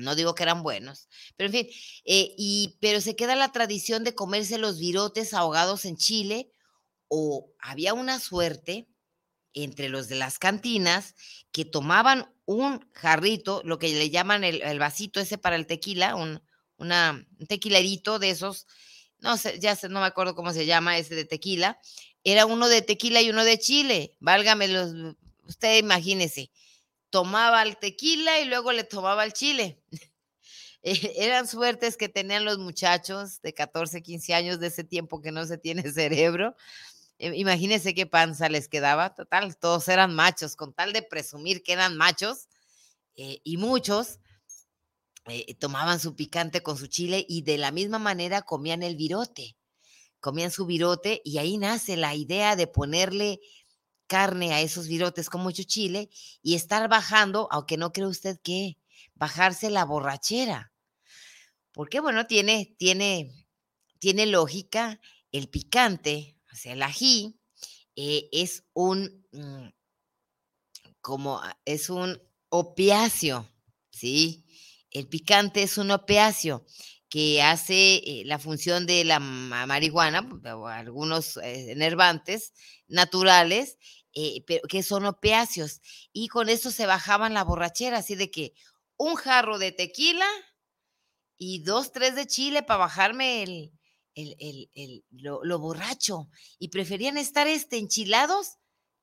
[0.00, 1.08] No digo que eran buenos.
[1.36, 1.66] Pero en fin,
[2.04, 6.50] eh, y, pero se queda la tradición de comerse los virotes ahogados en Chile,
[7.08, 8.88] o había una suerte
[9.54, 11.14] entre los de las cantinas
[11.50, 16.42] que tomaban un jarrito, lo que le llaman el, vasito ese para el tequila, un,
[17.48, 18.66] tequilerito de esos,
[19.18, 21.78] no sé, ya sé, no me acuerdo cómo se llama ese de tequila,
[22.22, 25.16] era uno de tequila y uno de chile, válgame los
[25.48, 26.50] usted imagínese,
[27.10, 29.82] tomaba el tequila y luego le tomaba el chile.
[30.88, 35.32] Eh, eran suertes que tenían los muchachos de 14, 15 años de ese tiempo que
[35.32, 36.54] no se tiene cerebro.
[37.18, 39.12] Eh, imagínense qué panza les quedaba.
[39.12, 42.46] Total, todos eran machos, con tal de presumir que eran machos.
[43.16, 44.20] Eh, y muchos
[45.58, 49.56] tomaban su picante con su chile y de la misma manera comían el virote.
[50.20, 53.40] Comían su virote y ahí nace la idea de ponerle
[54.06, 56.10] carne a esos virotes con mucho chile
[56.42, 58.78] y estar bajando, aunque no cree usted que
[59.14, 60.72] bajarse la borrachera.
[61.72, 63.30] Porque bueno, tiene, tiene,
[63.98, 65.00] tiene lógica,
[65.32, 67.38] el picante, o sea, el ají,
[67.96, 69.68] eh, es un, mm,
[71.00, 73.48] como, es un opiáceo,
[73.90, 74.46] ¿sí?
[74.90, 76.64] El picante es un opiáceo
[77.08, 82.52] que hace eh, la función de la marihuana, o algunos eh, enervantes
[82.88, 83.78] naturales,
[84.12, 85.80] eh, que son opiáceos.
[86.12, 88.54] Y con eso se bajaban la borrachera, así de que
[88.96, 90.26] un jarro de tequila
[91.36, 93.72] y dos, tres de chile para bajarme el,
[94.14, 96.28] el, lo, borracho.
[96.58, 98.56] Y preferían estar este, enchilados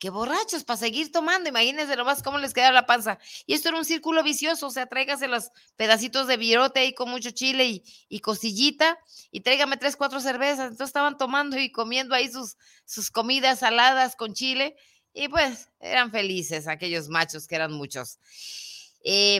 [0.03, 1.47] que borrachos para seguir tomando.
[1.47, 3.19] Imagínense nomás cómo les queda la panza.
[3.45, 7.09] Y esto era un círculo vicioso, o sea, tráigase los pedacitos de virote ahí con
[7.09, 8.99] mucho chile y, y cosillita
[9.31, 10.71] y tráigame tres, cuatro cervezas.
[10.71, 14.75] Entonces estaban tomando y comiendo ahí sus, sus comidas saladas con chile
[15.13, 18.19] y pues eran felices aquellos machos que eran muchos.
[19.05, 19.39] Eh,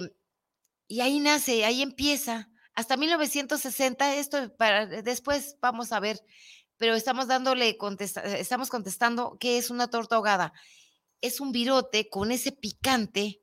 [0.88, 2.50] y ahí nace, ahí empieza.
[2.74, 6.24] Hasta 1960, esto para, después vamos a ver,
[6.78, 7.78] pero estamos dándole,
[8.38, 10.54] estamos contestando qué es una torta ahogada.
[11.22, 13.42] Es un virote con ese picante.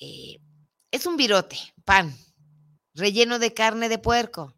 [0.00, 0.38] Eh,
[0.90, 2.14] es un virote, pan,
[2.94, 4.54] relleno de carne de puerco,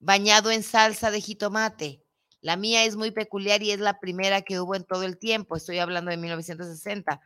[0.00, 2.02] bañado en salsa de jitomate,
[2.40, 5.56] la mía es muy peculiar y es la primera que hubo en todo el tiempo.
[5.56, 7.20] Estoy hablando de 1960.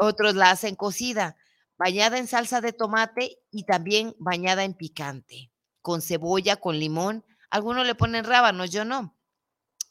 [0.00, 1.36] Otros la hacen cocida,
[1.76, 7.24] bañada en salsa de tomate y también bañada en picante, con cebolla, con limón.
[7.50, 9.18] Algunos le ponen rábanos, yo no.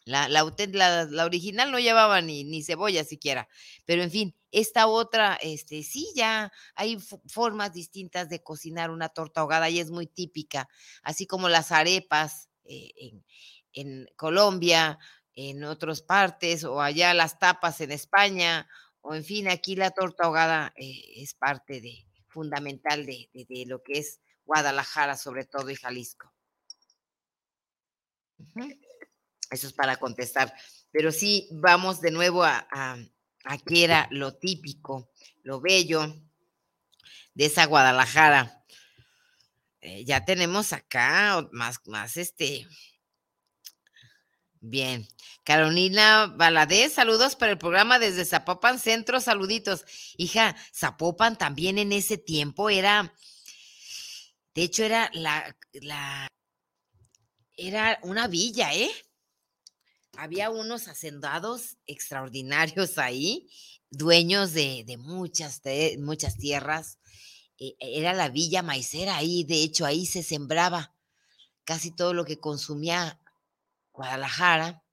[0.07, 0.45] La, la,
[1.25, 3.49] original no llevaba ni, ni, cebolla siquiera.
[3.85, 9.41] Pero en fin, esta otra, este, sí, ya hay formas distintas de cocinar una torta
[9.41, 10.69] ahogada y es muy típica,
[11.03, 13.21] así como las arepas eh,
[13.73, 14.97] en, Colombia,
[15.35, 18.67] en otras partes, o allá las tapas en España,
[19.01, 23.29] o en fin, aquí la torta ahogada eh, es parte de, fundamental de,
[23.67, 26.33] lo que es Guadalajara, sobre todo, y Jalisco.
[29.49, 30.53] Eso es para contestar.
[30.91, 32.97] Pero sí, vamos de nuevo a, a,
[33.69, 35.11] era lo típico,
[35.43, 36.15] lo bello
[37.33, 38.63] de esa Guadalajara.
[39.79, 42.67] Eh, ya tenemos acá más, más este,
[44.59, 45.07] Bien.
[45.43, 49.85] Carolina Valadez, saludos para el programa desde Zapopan Centro, saluditos.
[50.17, 53.13] Hija, Zapopan también en ese tiempo era,
[54.53, 56.27] de hecho era la, la,
[57.57, 58.91] era una villa, ¿eh?
[60.17, 63.49] Había unos hacendados extraordinarios ahí,
[63.89, 65.61] dueños de, de muchas,
[65.99, 66.99] muchas tierras.
[67.59, 70.95] E, era la villa maicera ahí, de hecho ahí se sembraba
[71.65, 73.19] casi todo lo que consumía
[73.93, 74.83] Guadalajara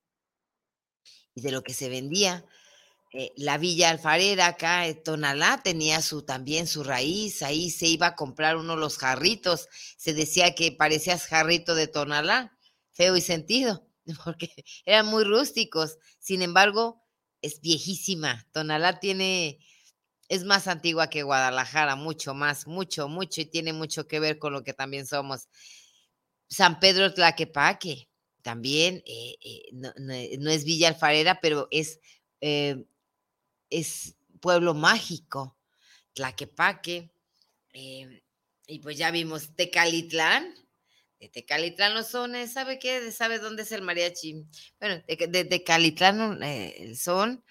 [1.35, 2.45] y de lo que se vendía.
[3.13, 8.09] eh, la Villa Alfarera acá en Tonalá tenía su también su raíz, ahí se iba
[8.09, 12.54] a comprar uno los jarritos, se decía que parecías jarrito de Tonalá,
[12.95, 13.87] feo y sentido,
[14.25, 14.51] porque
[14.87, 17.03] eran muy rústicos, sin embargo,
[17.43, 19.59] es viejísima, Tonalá tiene,
[20.29, 24.55] es más antigua que Guadalajara, mucho más, mucho, mucho, y tiene mucho que ver con
[24.55, 25.49] lo que también somos.
[26.49, 28.09] San Pedro Tlaquepaque,
[28.41, 32.01] también, eh, eh, no, es Villa Alfarera, pero es
[33.71, 35.57] es pueblo mágico,
[36.13, 37.11] Tlaquepaque,
[37.73, 40.55] y pues ya vimos Tecalitlán,
[41.25, 43.11] de Tecalitlán sones, ¿sabe qué?
[43.11, 44.45] ¿Sabe dónde es el mariachi?
[44.79, 47.43] Bueno, de, Tecalitlán eh, son,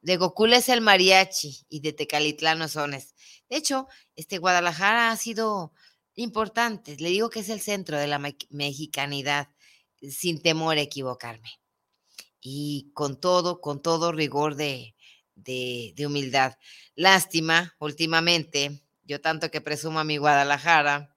[0.00, 3.14] de Gocula es el mariachi y de Tecalitlán los sones.
[3.48, 3.86] De hecho,
[4.16, 5.72] este Guadalajara ha sido
[6.16, 8.18] importante, le digo que es el centro de la
[8.50, 9.48] mexicanidad,
[10.02, 11.60] sin temor a equivocarme.
[12.40, 14.96] Y con todo, con todo rigor de,
[15.36, 16.56] de, humildad.
[16.96, 21.14] Lástima, últimamente, yo tanto que presumo a mi Guadalajara,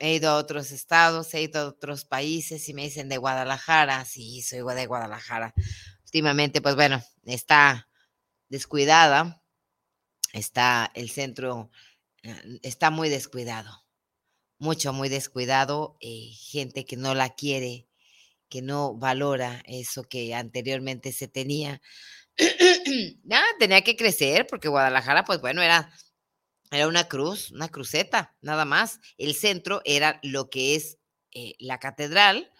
[0.00, 4.04] he ido a otros estados, he ido a otros países y me dicen de Guadalajara,
[4.06, 5.52] sí, soy de Guadalajara.
[6.06, 7.86] Últimamente, pues bueno, está
[8.48, 9.42] descuidada,
[10.32, 11.70] está el centro,
[12.22, 13.84] eh, está muy descuidado,
[14.58, 17.86] mucho, muy descuidado, eh, gente que no la quiere,
[18.48, 21.82] que no valora eso que anteriormente se tenía.
[23.24, 25.92] Nada, tenía que crecer porque Guadalajara, pues bueno, era,
[26.70, 29.00] era una cruz, una cruceta, nada más.
[29.18, 30.98] El centro era lo que es
[31.32, 32.50] eh, la catedral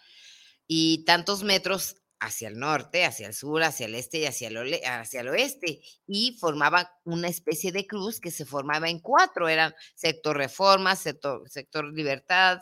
[0.67, 4.79] y tantos metros hacia el norte, hacia el sur, hacia el este y hacia el,
[4.85, 9.73] hacia el oeste, y formaba una especie de cruz que se formaba en cuatro, eran
[9.95, 12.59] sector Reforma, sector, sector Libertad,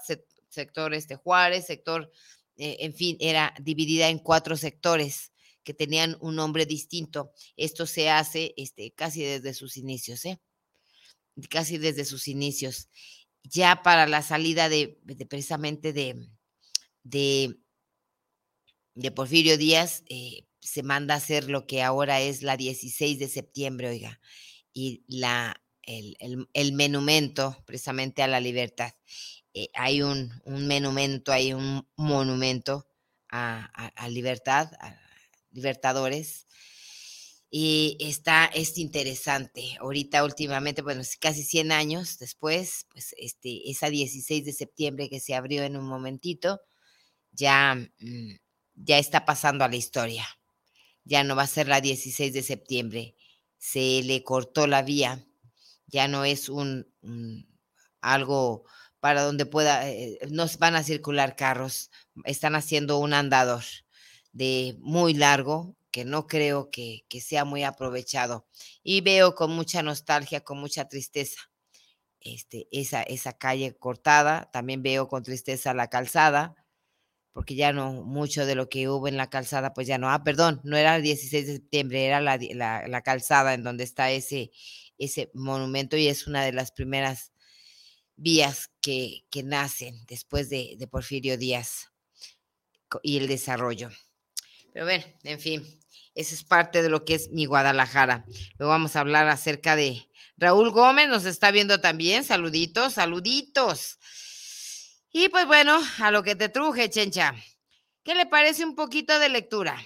[0.47, 2.09] sector este Juárez, sector,
[2.55, 5.33] eh, en fin, era dividida en cuatro sectores
[5.63, 7.33] que tenían un nombre distinto.
[7.57, 10.39] Esto se hace este, casi desde sus inicios, ¿eh?
[11.49, 12.89] Casi desde sus inicios.
[13.43, 16.27] Ya para la salida de, precisamente de,
[17.03, 17.55] de,
[19.11, 23.89] Porfirio Díaz, eh, se manda a hacer lo que ahora es la 16 de septiembre,
[23.89, 24.19] oiga,
[24.73, 26.17] y la, el,
[26.53, 28.91] el, monumento precisamente a la libertad.
[29.53, 32.87] Eh, hay un, un hay un monumento
[33.29, 33.65] a,
[33.95, 34.99] a libertad, a,
[35.51, 36.45] Libertadores.
[37.51, 39.77] Y está, es interesante.
[39.79, 45.33] Ahorita, últimamente, bueno, casi 100 años después, pues este, esa 16 de septiembre que se
[45.33, 46.61] abrió en un momentito,
[47.31, 48.35] ya, mm,
[48.75, 50.27] ya está pasando a la historia.
[51.05, 53.15] Ya no va a ser la 16 de septiembre.
[53.57, 55.25] Se le cortó la vía.
[55.87, 56.87] Ya no es un,
[58.01, 58.65] algo
[58.99, 61.89] para donde pueda, eh, no van a circular carros.
[62.25, 63.63] Están haciendo un andador
[64.33, 68.47] de muy largo, que no creo que, sea muy aprovechado.
[68.83, 71.41] Y veo con mucha nostalgia, con mucha tristeza,
[72.21, 74.49] este, esa, esa calle cortada.
[74.53, 76.55] También veo con tristeza la calzada,
[77.33, 80.09] porque ya no, mucho de lo que hubo en la calzada, pues ya no.
[80.09, 84.09] Ah, perdón, no era el 16 de septiembre, era la, la, calzada en donde está
[84.09, 84.51] ese,
[84.97, 87.33] ese monumento y es una de las primeras
[88.15, 91.91] vías que, que nacen después de, de Porfirio Díaz
[93.03, 93.89] y el desarrollo.
[94.73, 95.79] Pero bueno, en fin,
[96.19, 98.25] eso es parte de lo que es mi Guadalajara.
[98.57, 100.05] Luego vamos a hablar acerca de
[100.35, 102.25] Raúl Gómez, nos está viendo también.
[102.25, 103.99] Saluditos, saluditos.
[105.13, 107.33] Y pues bueno, a lo que te truje, Chencha.
[108.03, 109.81] ¿Qué le parece un poquito de lectura?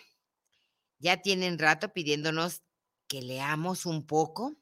[0.97, 2.63] Ya tienen rato pidiéndonos
[3.07, 4.55] que leamos un poco.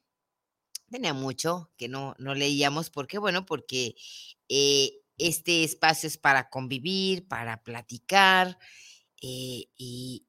[0.89, 2.89] Tenía mucho que no, no leíamos.
[2.89, 3.17] ¿Por qué?
[3.17, 3.95] Bueno, porque
[4.49, 8.57] eh, este espacio es para convivir, para platicar,
[9.21, 10.25] eh, y,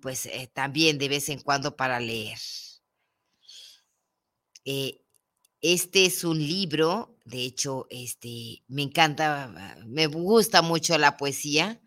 [0.00, 2.38] pues eh, también de vez en cuando para leer.
[4.64, 5.02] Eh,
[5.60, 11.80] este es un libro, de hecho, este, me encanta, me gusta mucho la poesía,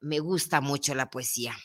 [0.00, 1.56] me gusta mucho la poesía.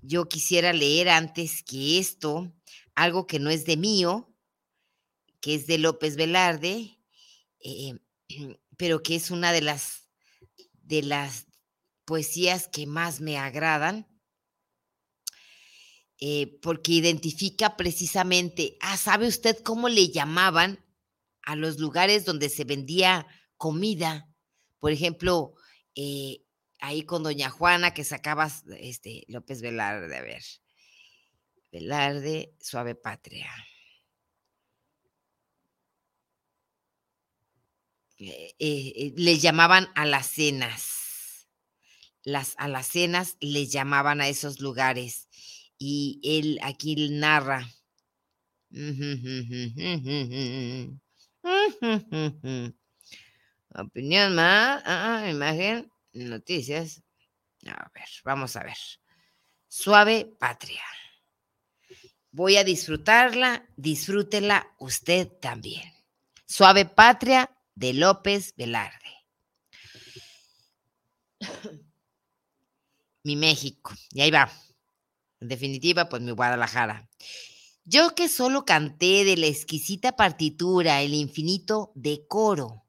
[0.00, 2.52] Yo quisiera leer antes que esto
[2.94, 4.34] algo que no es de mío,
[5.40, 6.98] que es de López Velarde,
[8.76, 10.08] pero que es una de las,
[10.82, 11.45] de las
[12.06, 14.06] poesías que más me agradan,
[16.18, 20.82] eh, porque identifica precisamente, ah, ¿sabe usted cómo le llamaban
[21.42, 23.26] a los lugares donde se vendía
[23.58, 24.32] comida?
[24.78, 25.54] Por ejemplo,
[25.94, 26.42] eh,
[26.78, 30.42] ahí con doña Juana que sacabas, este, López Velarde, a ver,
[31.70, 33.50] Velarde, Suave Patria.
[38.18, 41.05] Eh, le llamaban a las cenas
[42.26, 45.28] las alacenas les llamaban a esos lugares.
[45.78, 47.68] y él aquí narra.
[53.78, 57.02] Opinión más, ah, ah, imagen, noticias.
[57.66, 58.78] A ver, vamos a ver.
[59.68, 60.82] Suave Patria.
[62.32, 65.92] Voy a disfrutarla, disfrútela usted también.
[66.46, 69.15] Suave Patria de López Velarde.
[73.26, 73.92] Mi México.
[74.12, 74.48] Y ahí va.
[75.40, 77.10] En definitiva, pues mi Guadalajara.
[77.84, 82.84] Yo que solo canté de la exquisita partitura el infinito decoro.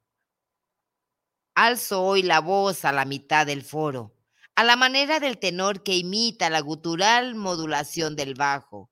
[1.56, 4.16] Alzo hoy la voz a la mitad del foro,
[4.54, 8.92] a la manera del tenor que imita la gutural modulación del bajo,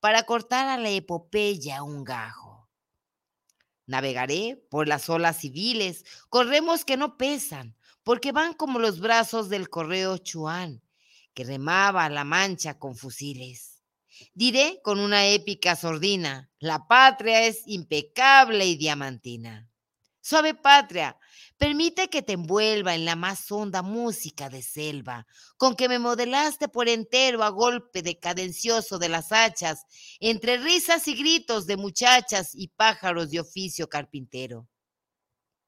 [0.00, 2.70] para cortar a la epopeya un gajo.
[3.84, 9.68] Navegaré por las olas civiles, corremos que no pesan, porque van como los brazos del
[9.68, 10.82] correo Chuan,
[11.36, 13.82] que remaba la mancha con fusiles.
[14.32, 19.68] Diré con una épica sordina, la patria es impecable y diamantina.
[20.22, 21.18] Suave patria,
[21.58, 25.26] permite que te envuelva en la más honda música de selva,
[25.58, 29.84] con que me modelaste por entero a golpe de cadencioso de las hachas,
[30.20, 34.66] entre risas y gritos de muchachas y pájaros de oficio carpintero.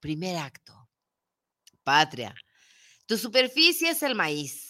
[0.00, 0.88] Primer acto.
[1.84, 2.34] Patria,
[3.04, 4.67] tu superficie es el maíz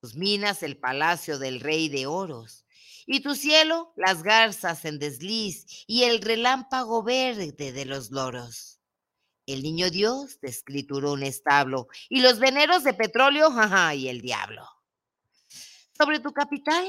[0.00, 2.64] tus minas el palacio del rey de oros,
[3.06, 8.80] y tu cielo las garzas en desliz y el relámpago verde de los loros.
[9.46, 14.20] El niño Dios te escrituró un establo, y los veneros de petróleo, jaja, y el
[14.20, 14.68] diablo.
[15.96, 16.86] Sobre tu capital,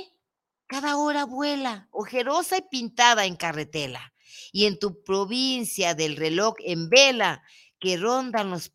[0.67, 4.13] cada hora vuela, ojerosa y pintada en carretela,
[4.51, 7.41] y en tu provincia del reloj en vela,
[7.79, 8.69] que rondan los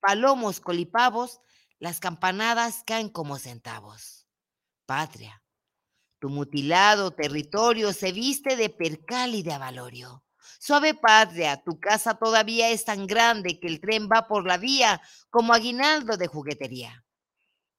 [0.00, 1.40] palomos colipavos,
[1.78, 4.26] las campanadas caen como centavos.
[4.86, 5.42] Patria,
[6.18, 10.24] tu mutilado territorio se viste de percal y de avalorio.
[10.58, 15.02] Suave patria, tu casa todavía es tan grande que el tren va por la vía
[15.28, 17.04] como aguinaldo de juguetería.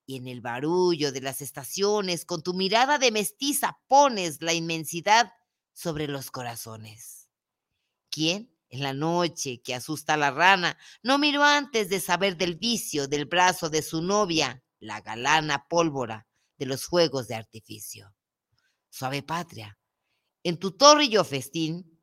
[0.05, 5.33] Y en el barullo de las estaciones, con tu mirada de mestiza, pones la inmensidad
[5.73, 7.27] sobre los corazones.
[8.09, 12.55] ¿Quién en la noche que asusta a la rana, no miró antes de saber del
[12.55, 18.13] vicio del brazo de su novia, la galana pólvora de los juegos de artificio.
[18.89, 19.77] Suave patria,
[20.43, 21.99] en tu torre festín,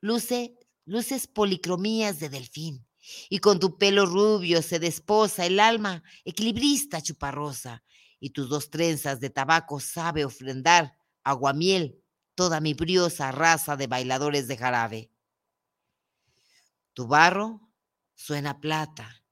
[0.00, 2.86] luce, luces policromías de delfín,
[3.28, 7.82] y con tu pelo rubio se desposa el alma equilibrista chuparrosa,
[8.20, 12.02] y tus dos trenzas de tabaco sabe ofrendar aguamiel
[12.34, 15.10] toda mi briosa raza de bailadores de jarabe.
[16.98, 17.60] Tu barro
[18.16, 19.22] suena plata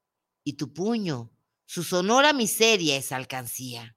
[0.44, 1.32] y tu puño,
[1.64, 3.96] su sonora miseria es alcancía.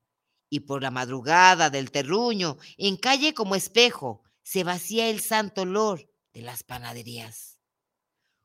[0.49, 6.11] Y por la madrugada del terruño, en calle como espejo, se vacía el santo olor
[6.33, 7.59] de las panaderías.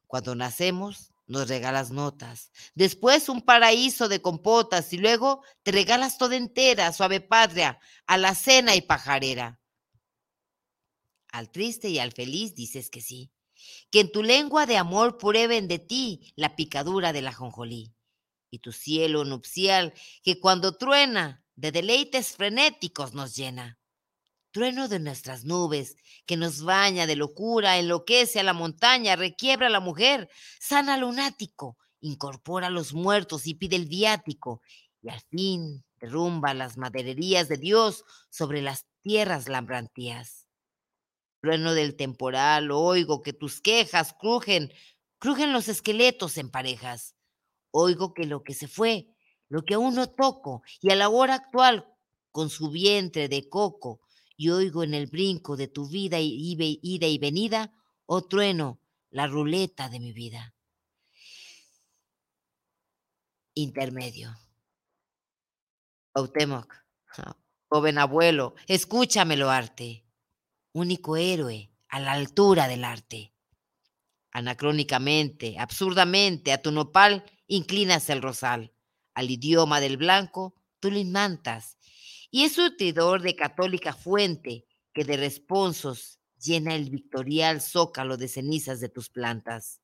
[0.07, 6.37] Cuando nacemos, nos regalas notas, después un paraíso de compotas y luego te regalas toda
[6.37, 9.59] entera, suave patria, a la cena y pajarera.
[11.33, 13.33] Al triste y al feliz dices que sí,
[13.91, 17.95] que en tu lengua de amor prueben de ti la picadura del ajonjolí,
[18.51, 19.93] y tu cielo nupcial,
[20.23, 23.79] que cuando truena, de deleites frenéticos nos llena.
[24.51, 25.97] Trueno de nuestras nubes,
[26.27, 30.29] que nos baña de locura, enloquece a la montaña, requiebra a la mujer,
[30.61, 34.63] sana al lunático, incorpora a los muertos y pide el viático,
[35.03, 40.44] y al fin derrumba las madererías de Dios sobre las tierras lambrantías
[41.45, 44.73] trueno del temporal, oigo que tus quejas crujen,
[45.19, 47.17] crujen los esqueletos en parejas.
[47.71, 49.15] Oigo que lo que se fue,
[49.51, 51.87] lo que aún no toco, y a la hora actual,
[52.31, 54.01] con su vientre de coco,
[54.39, 57.75] y oigo en el brinco de tu vida ida y venida,
[58.07, 58.81] oh trueno,
[59.11, 60.55] la ruleta de mi vida.
[63.53, 64.35] Intermedio.
[66.15, 66.75] Autemoc,
[67.69, 70.04] joven abuelo, escúchamelo arte
[70.75, 73.33] único héroe a la altura del arte.
[74.33, 78.75] Anacrónicamente, absurdamente, a tu nopal inclinas el rosal,
[79.15, 81.79] al idioma del blanco tú le inmantas,
[82.31, 88.81] y es surtidor de católica fuente que de responsos llena el victorial zócalo de cenizas
[88.81, 89.81] de tus plantas.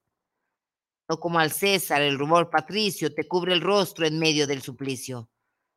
[1.09, 5.31] No como al César el rumor patricio te cubre el rostro en medio del suplicio.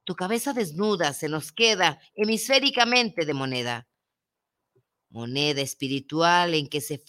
[0.03, 3.87] Tu cabeza desnuda se nos queda hemisféricamente de moneda
[5.13, 7.03] moneda espiritual en que se,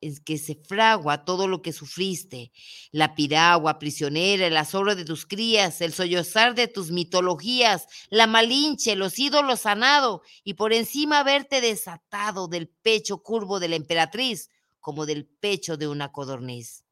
[0.00, 2.52] en que se fragua todo lo que sufriste,
[2.92, 8.94] la piragua prisionera, el asombro de tus crías, el sollozar de tus mitologías, la malinche,
[8.94, 14.48] los ídolos sanado, y por encima verte desatado del pecho curvo de la emperatriz,
[14.78, 16.84] como del pecho de una codorniz.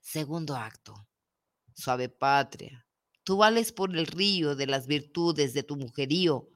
[0.00, 0.94] Segundo acto.
[1.74, 2.86] Suave patria,
[3.22, 6.48] tú vales por el río de las virtudes de tu mujerío.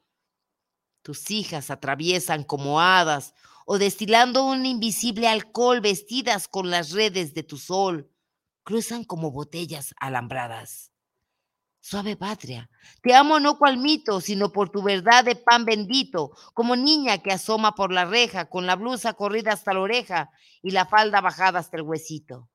[1.08, 3.32] Tus hijas atraviesan como hadas
[3.64, 8.12] o destilando un invisible alcohol vestidas con las redes de tu sol,
[8.62, 10.92] cruzan como botellas alambradas.
[11.80, 12.68] Suave patria,
[13.00, 17.32] te amo no cual mito, sino por tu verdad de pan bendito, como niña que
[17.32, 20.30] asoma por la reja con la blusa corrida hasta la oreja
[20.60, 22.50] y la falda bajada hasta el huesito.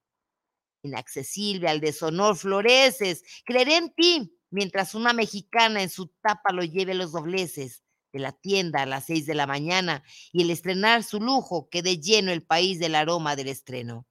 [0.84, 6.94] Inaccesible al deshonor floreces, creeré en ti, mientras una mexicana en su tapa lo lleve
[6.94, 7.84] los dobleces,
[8.14, 11.98] de la tienda a las seis de la mañana y el estrenar su lujo quede
[12.00, 14.06] lleno el país del aroma del estreno.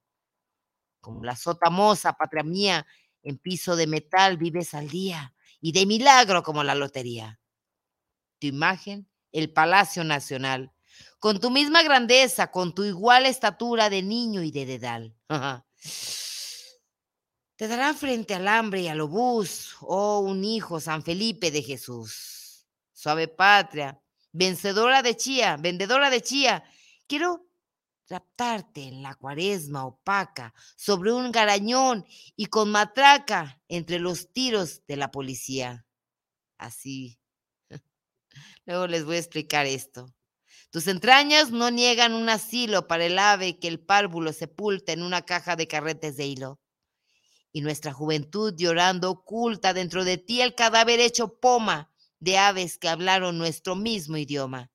[0.99, 2.85] Como la sota moza, patria mía,
[3.23, 7.39] en piso de metal vives al día y de milagro como la lotería.
[8.39, 10.73] Tu imagen, el Palacio Nacional,
[11.17, 15.15] con tu misma grandeza, con tu igual estatura de niño y de dedal.
[17.55, 22.42] Te dará frente al hambre y al obús, oh un hijo San Felipe de Jesús
[23.03, 23.99] suave patria,
[24.31, 26.63] vencedora de chía, vendedora de chía.
[27.05, 27.45] Quiero
[28.07, 32.05] raptarte en la cuaresma opaca sobre un garañón
[32.37, 35.85] y con matraca entre los tiros de la policía.
[36.57, 37.19] Así.
[38.65, 40.05] Luego les voy a explicar esto.
[40.69, 45.23] Tus entrañas no niegan un asilo para el ave que el párvulo sepulta en una
[45.23, 46.61] caja de carretes de hilo.
[47.51, 51.92] Y nuestra juventud llorando oculta dentro de ti el cadáver hecho poma
[52.23, 54.71] de aves que hablaron nuestro mismo idioma.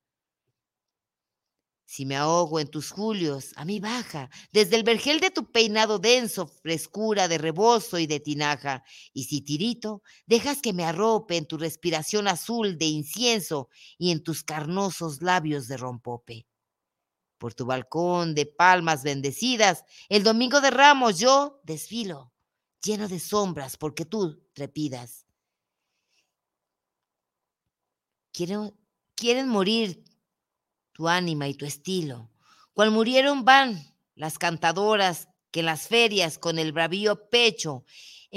[1.87, 5.99] Si me ahogo en tus julios, a mí baja, desde el vergel de tu peinado
[5.99, 8.85] denso, frescura de rebozo y de tinaja.
[9.15, 14.23] Y si tirito, dejas que me arrope en tu respiración azul de incienso y en
[14.23, 16.47] tus carnosos labios de rompope.
[17.39, 22.35] Por tu balcón de palmas bendecidas, el domingo de ramos yo desfilo,
[22.83, 25.28] lleno de sombras porque tú trepidas.
[28.33, 30.05] Quieren, morir
[30.93, 32.31] tu ánima y tu estilo.
[32.73, 33.83] Cual murieron van
[34.15, 37.85] las cantadoras que en las ferias con el bravío pecho,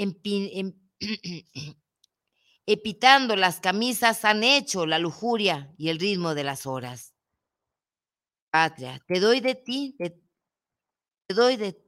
[2.66, 7.14] epitando las camisas han hecho la lujuria y el ritmo de las horas.
[8.50, 10.14] Patria, te doy de ti, te
[11.34, 11.80] doy de...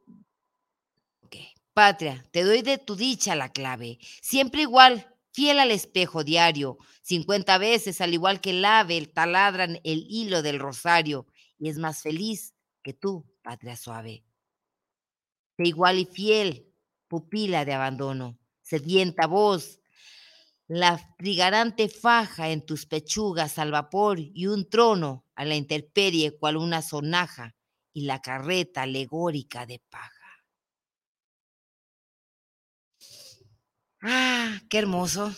[1.75, 7.59] Patria, te doy de tu dicha la clave, siempre igual, fiel al espejo diario, cincuenta
[7.59, 11.27] veces, al igual que el ave, taladran el hilo del rosario,
[11.59, 14.25] y es más feliz que tú, patria suave.
[15.59, 16.73] De igual y fiel,
[17.09, 19.81] pupila de abandono, sedienta voz,
[20.69, 26.57] la frigarante faja en tus pechugas al vapor y un trono a la intemperie cual
[26.57, 27.57] una sonaja
[27.93, 30.14] y la carreta alegórica de paja.
[34.07, 35.35] Ah, qué hermoso.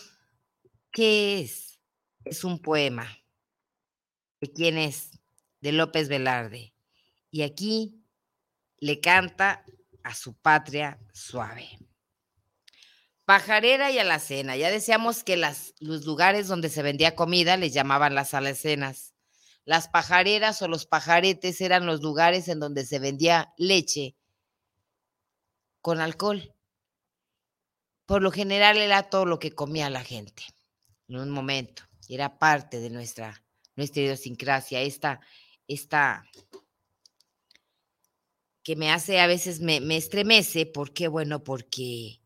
[0.91, 1.79] ¿Qué es?
[2.25, 3.07] Es un poema.
[4.41, 5.11] ¿De quién es?
[5.61, 6.73] De López Velarde.
[7.31, 8.03] Y aquí
[8.79, 9.63] le canta
[10.03, 11.79] a su patria suave.
[13.23, 14.57] Pajarera y alacena.
[14.57, 19.13] Ya decíamos que los lugares donde se vendía comida les llamaban las alacenas.
[19.63, 24.17] Las pajareras o los pajaretes eran los lugares en donde se vendía leche
[25.79, 26.53] con alcohol
[28.07, 30.43] por lo general era todo lo que comía la gente
[31.09, 31.83] en un momento.
[32.09, 33.43] Era parte de nuestra,
[33.75, 35.19] nuestra idiosincrasia, esta,
[35.67, 36.25] esta
[38.63, 41.09] que me hace, a veces me, me estremece, ¿por qué?
[41.09, 42.21] Bueno, porque,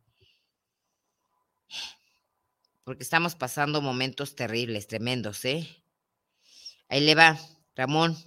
[2.84, 5.67] porque estamos pasando momentos terribles, tremendos, ¿eh?
[6.89, 7.39] Ahí le va,
[7.75, 8.17] Ramón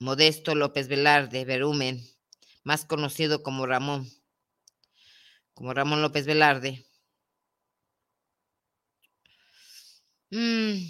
[0.00, 2.04] Modesto López Velarde, Verumen,
[2.64, 4.10] más conocido como Ramón
[5.56, 6.84] como Ramón López Velarde.
[10.30, 10.86] Mm.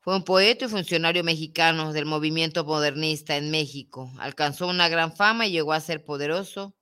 [0.00, 4.12] Fue un poeta y funcionario mexicano del movimiento modernista en México.
[4.18, 6.76] Alcanzó una gran fama y llegó a ser poderoso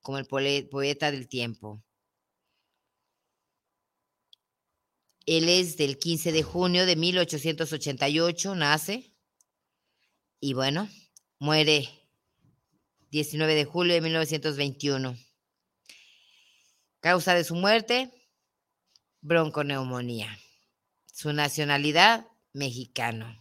[0.00, 1.84] como el poeta del tiempo.
[5.26, 9.12] Él es del 15 de junio de 1888, nace
[10.40, 10.88] y bueno,
[11.38, 12.01] muere
[13.12, 15.18] 19 de julio de 1921.
[17.00, 18.10] Causa de su muerte,
[19.20, 20.38] bronconeumonía.
[21.12, 23.38] Su nacionalidad, mexicano.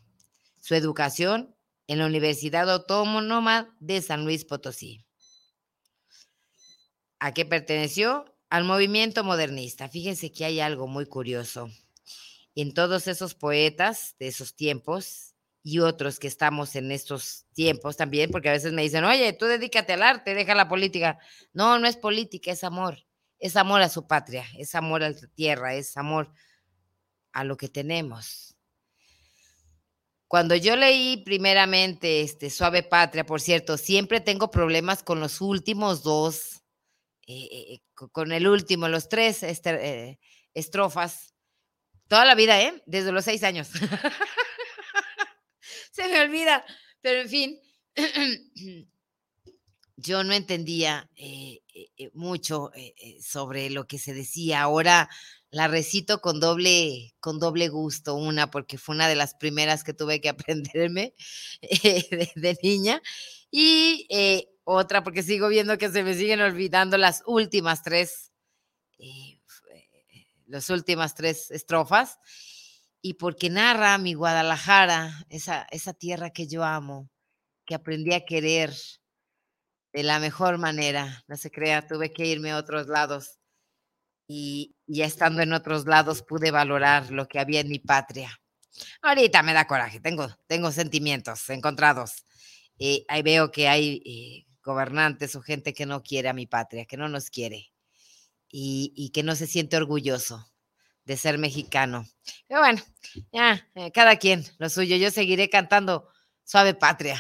[0.59, 1.55] Su educación,
[1.87, 5.05] en la Universidad Autónoma de San Luis Potosí.
[7.19, 8.25] ¿A qué perteneció?
[8.49, 9.87] Al movimiento modernista.
[9.87, 11.71] Fíjense que hay algo muy curioso.
[12.55, 15.30] En todos esos poetas de esos tiempos
[15.63, 19.45] y otros que estamos en estos tiempos también, porque a veces me dicen, oye, tú
[19.45, 21.19] dedícate al arte, deja la política.
[21.53, 22.97] No, no es política, es amor.
[23.39, 26.31] Es amor a su patria, es amor a la tierra, es amor
[27.31, 28.55] a lo que tenemos.
[30.27, 36.03] Cuando yo leí primeramente este Suave Patria, por cierto, siempre tengo problemas con los últimos
[36.03, 36.63] dos,
[37.27, 37.81] eh, eh,
[38.11, 39.71] con el último, los tres este,
[40.09, 40.19] eh,
[40.53, 41.33] estrofas,
[42.07, 42.81] toda la vida, ¿eh?
[42.85, 43.71] Desde los seis años.
[45.91, 46.65] Se me olvida,
[47.01, 47.59] pero en fin,
[49.97, 51.09] yo no entendía
[52.13, 52.71] mucho
[53.21, 54.61] sobre lo que se decía.
[54.61, 55.09] Ahora
[55.51, 59.93] la recito con doble, con doble gusto, una porque fue una de las primeras que
[59.93, 61.13] tuve que aprenderme
[61.61, 63.01] eh, de, niña
[63.51, 68.31] y eh, otra porque sigo viendo que se me siguen olvidando las últimas tres,
[68.97, 69.39] eh,
[70.47, 72.17] las últimas tres estrofas
[73.01, 77.09] y porque narra mi Guadalajara, esa, esa tierra que yo amo,
[77.65, 78.73] que aprendí a querer
[79.93, 83.39] de la mejor manera, no se crea, tuve que irme a otros lados
[84.27, 88.39] y ya estando en otros lados pude valorar lo que había en mi patria.
[89.01, 92.23] Ahorita me da coraje, tengo, tengo sentimientos encontrados.
[92.79, 96.85] Eh, ahí veo que hay eh, gobernantes o gente que no quiere a mi patria,
[96.85, 97.71] que no nos quiere
[98.49, 100.50] y, que no se siente orgulloso
[101.05, 102.05] de ser mexicano.
[102.47, 102.81] Pero bueno,
[103.31, 104.95] ya, eh, cada quien lo suyo.
[104.95, 106.07] Yo seguiré cantando
[106.43, 107.19] Suave Patria.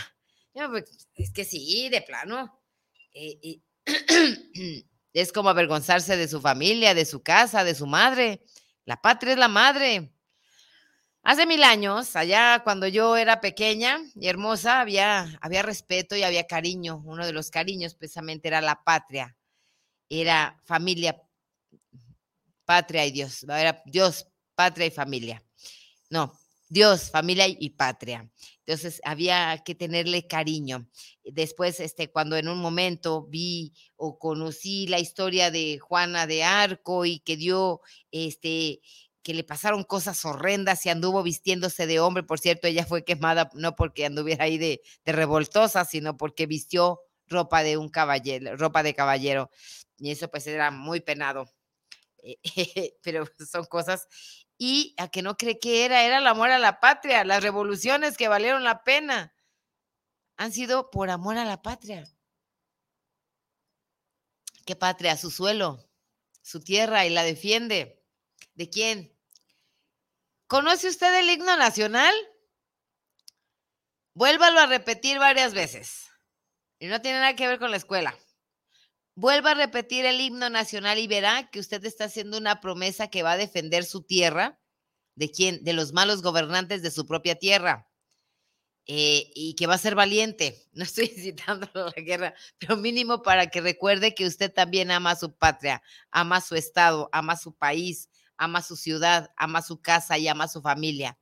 [0.53, 2.61] Pues, es que sí, de plano.
[5.13, 8.41] Es como avergonzarse de su familia, de su casa, de su madre.
[8.85, 10.13] La patria es la madre.
[11.23, 16.47] Hace mil años, allá cuando yo era pequeña y hermosa, había, había respeto y había
[16.47, 17.01] cariño.
[17.05, 19.35] Uno de los cariños precisamente era la patria.
[20.09, 21.21] Era familia,
[22.65, 23.43] patria y Dios.
[23.43, 25.43] Era Dios, patria y familia.
[26.09, 26.33] No,
[26.69, 28.29] Dios, familia y patria.
[28.65, 30.87] Entonces había que tenerle cariño.
[31.25, 37.05] Después, este, cuando en un momento vi o conocí la historia de Juana de Arco
[37.05, 37.81] y que dio,
[38.11, 38.79] este,
[39.23, 42.23] que le pasaron cosas horrendas y anduvo vistiéndose de hombre.
[42.23, 47.01] Por cierto, ella fue quemada no porque anduviera ahí de, de revoltosa, sino porque vistió
[47.27, 49.49] ropa de un caballero, ropa de caballero.
[49.97, 51.49] Y eso pues era muy penado.
[53.03, 54.07] pero son cosas
[54.57, 58.15] y a que no cree que era, era el amor a la patria, las revoluciones
[58.15, 59.33] que valieron la pena
[60.37, 62.03] han sido por amor a la patria.
[64.65, 65.17] ¿Qué patria?
[65.17, 65.89] Su suelo,
[66.43, 68.03] su tierra y la defiende.
[68.53, 69.17] ¿De quién?
[70.45, 72.13] ¿Conoce usted el himno nacional?
[74.13, 76.09] Vuélvalo a repetir varias veces.
[76.77, 78.15] Y no tiene nada que ver con la escuela.
[79.21, 83.21] Vuelva a repetir el himno nacional y verá que usted está haciendo una promesa que
[83.21, 84.59] va a defender su tierra.
[85.13, 85.63] ¿De quién?
[85.63, 87.87] De los malos gobernantes de su propia tierra.
[88.87, 90.67] Eh, y que va a ser valiente.
[90.71, 95.15] No estoy citando la guerra, pero mínimo para que recuerde que usted también ama a
[95.15, 99.59] su patria, ama a su estado, ama a su país, ama a su ciudad, ama
[99.59, 101.19] a su casa y ama a su familia.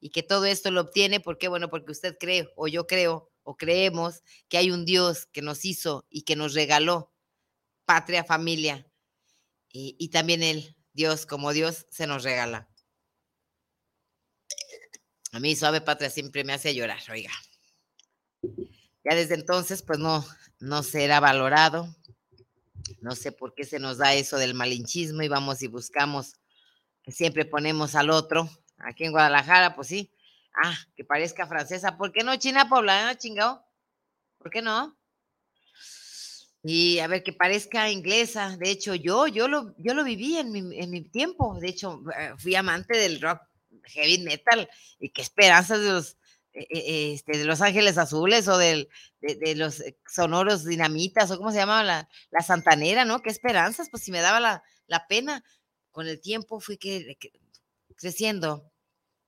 [0.00, 3.58] Y que todo esto lo obtiene, porque Bueno, porque usted cree, o yo creo, o
[3.58, 7.12] creemos que hay un Dios que nos hizo y que nos regaló
[7.88, 8.86] patria, familia,
[9.72, 12.68] y, también el Dios como Dios se nos regala.
[15.32, 17.30] A mí suave patria siempre me hace llorar, oiga.
[19.04, 20.24] Ya desde entonces, pues no,
[20.60, 21.94] no será valorado.
[23.00, 26.34] No sé por qué se nos da eso del malinchismo y vamos y buscamos
[27.06, 28.50] siempre ponemos al otro.
[28.76, 30.12] Aquí en Guadalajara, pues sí,
[30.60, 31.96] Ah, que parezca francesa.
[31.96, 33.64] ¿Por qué no China poblana, chingado?
[34.38, 34.97] ¿Por qué no?
[36.62, 38.56] Y a ver, que parezca inglesa.
[38.56, 41.58] De hecho, yo, yo lo, yo lo viví en mi, tiempo.
[41.60, 43.40] De hecho, eh, fui amante del rock
[43.84, 44.68] heavy metal.
[44.98, 46.16] Y qué esperanzas de los,
[46.52, 48.88] eh, eh, este, de los Ángeles Azules o del,
[49.20, 53.20] de, los sonoros dinamitas o cómo se llamaba la, la santanera, ¿no?
[53.20, 55.44] Qué esperanzas, pues si me daba la, la pena.
[55.90, 57.18] Con el tiempo fui que,
[57.96, 58.70] creciendo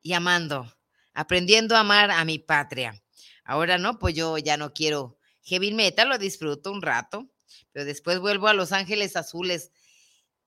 [0.02, 0.72] y amando
[1.14, 3.02] aprendiendo a amar a mi patria.
[3.44, 7.30] Ahora no, pues yo ya no quiero heavy metal, lo disfruto un rato,
[7.72, 9.70] pero después vuelvo a Los Ángeles Azules.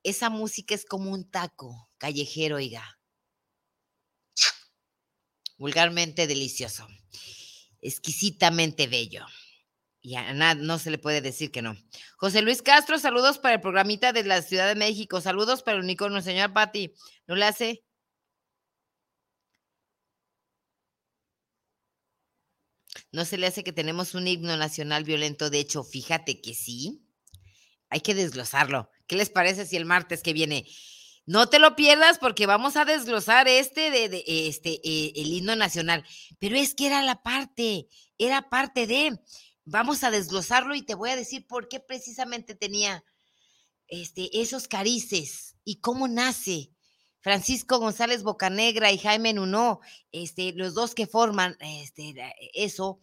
[0.02, 2.98] Esa música es como un taco callejero, oiga.
[5.56, 6.86] Vulgarmente delicioso,
[7.80, 9.24] exquisitamente bello.
[10.00, 11.76] Y a nada, no se le puede decir que no.
[12.18, 15.22] José Luis Castro, saludos para el programita de la Ciudad de México.
[15.22, 16.92] Saludos para el unicornio, señor Patti.
[17.26, 17.84] ¿No le hace?
[23.14, 25.48] ¿No se le hace que tenemos un himno nacional violento?
[25.48, 27.06] De hecho, fíjate que sí.
[27.88, 28.90] Hay que desglosarlo.
[29.06, 30.66] ¿Qué les parece si el martes que viene
[31.26, 36.04] no te lo pierdas porque vamos a desglosar este de, este eh, el himno nacional.
[36.40, 37.86] Pero es que era la parte,
[38.18, 39.18] era parte de.
[39.64, 43.04] Vamos a desglosarlo y te voy a decir por qué precisamente tenía
[43.86, 46.72] este, esos carices y cómo nace.
[47.24, 49.80] Francisco González Bocanegra y Jaime Nuno,
[50.12, 52.14] este, los dos que forman este,
[52.52, 53.00] eso,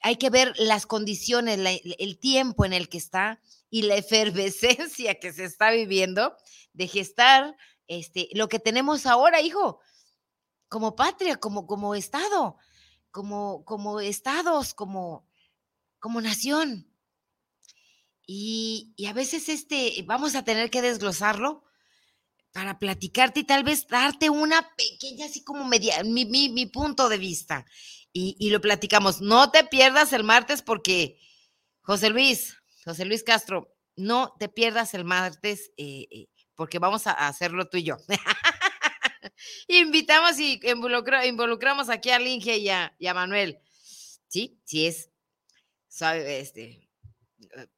[0.00, 1.60] hay que ver las condiciones,
[1.98, 6.34] el tiempo en el que está y la efervescencia que se está viviendo
[6.72, 7.54] de gestar
[7.88, 9.80] este, lo que tenemos ahora, hijo,
[10.70, 12.56] como patria, como, como Estado,
[13.10, 15.26] como, como estados, como,
[15.98, 16.90] como nación.
[18.26, 21.64] Y, a veces este, vamos a tener que desglosarlo
[22.52, 27.18] para platicarte y tal vez darte una pequeña, así como media, mi, mi, punto de
[27.18, 27.64] vista.
[28.12, 29.20] Y, y, lo platicamos.
[29.22, 31.18] No te pierdas el martes porque,
[31.80, 37.12] José Luis, José Luis Castro, no te pierdas el martes eh, eh, porque vamos a
[37.12, 37.96] hacerlo tú y yo.
[39.68, 43.58] Invitamos y involucramos aquí a Linge y a, Manuel.
[44.28, 45.10] Sí, sí es,
[45.88, 46.88] sabe, este,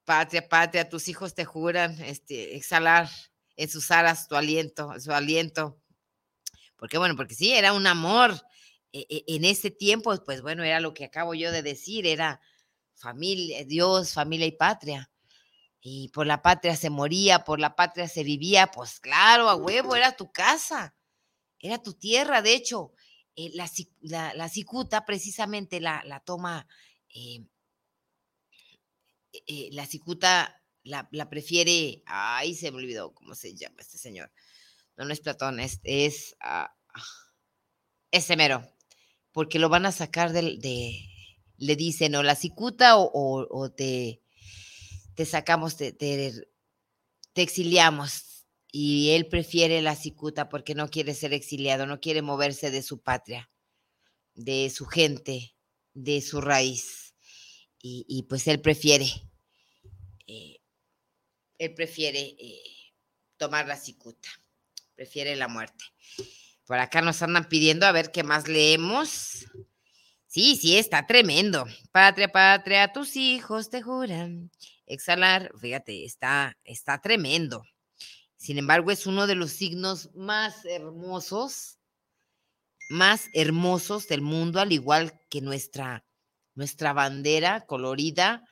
[0.05, 3.09] patria, patria, tus hijos te juran, este, exhalar
[3.57, 5.81] en sus alas tu aliento, su aliento.
[6.77, 8.35] Porque bueno, porque sí, era un amor.
[8.93, 12.41] E, e, en ese tiempo, pues bueno, era lo que acabo yo de decir, era
[12.95, 15.11] familia, Dios, familia y patria
[15.87, 19.95] y por la patria se moría, por la patria se vivía, pues claro, a huevo,
[19.95, 20.97] era tu casa,
[21.59, 22.95] era tu tierra, de hecho,
[23.37, 26.67] eh, la, cicuta precisamente la, la toma,
[27.15, 27.45] eh,
[29.47, 34.31] eh, la cicuta la, prefiere, ay, se me olvidó cómo se llama este señor,
[34.97, 36.37] no, no es Platón, es, es,
[38.37, 38.65] mero,
[39.33, 41.09] porque lo van a sacar de,
[41.57, 44.25] le dicen o la cicuta o te
[45.15, 46.45] te sacamos, te, te,
[47.35, 48.45] exiliamos.
[48.71, 53.01] Y él prefiere la cicuta porque no quiere ser exiliado, no quiere moverse de su
[53.01, 53.51] patria,
[54.35, 55.55] de su gente,
[55.93, 57.15] de su raíz.
[57.87, 59.07] Y, pues él prefiere,
[60.27, 60.54] eh,
[61.59, 62.63] él prefiere eh,
[63.37, 64.29] tomar la cicuta,
[64.95, 65.85] prefiere la muerte.
[66.67, 69.47] Por acá nos andan pidiendo a ver qué más leemos.
[70.27, 71.67] Sí, sí, está tremendo.
[71.93, 74.51] Patria, patria, tus hijos te juran
[74.87, 77.65] exhalar, fíjate, está, está tremendo.
[78.37, 81.79] Sin embargo, es uno de los signos más hermosos,
[82.91, 86.05] más hermosos del mundo, al igual que nuestra,
[86.55, 88.45] nuestra bandera colorida,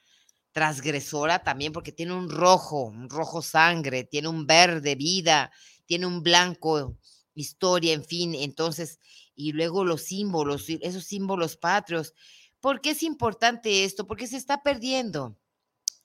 [0.53, 5.51] transgresora también, porque tiene un rojo, un rojo sangre, tiene un verde vida,
[5.87, 6.97] tiene un blanco
[7.35, 8.99] historia, en fin, entonces,
[9.35, 12.15] y luego los símbolos, esos símbolos patrios.
[12.61, 14.07] ¿Por qué es importante esto?
[14.07, 15.37] Porque se está perdiendo.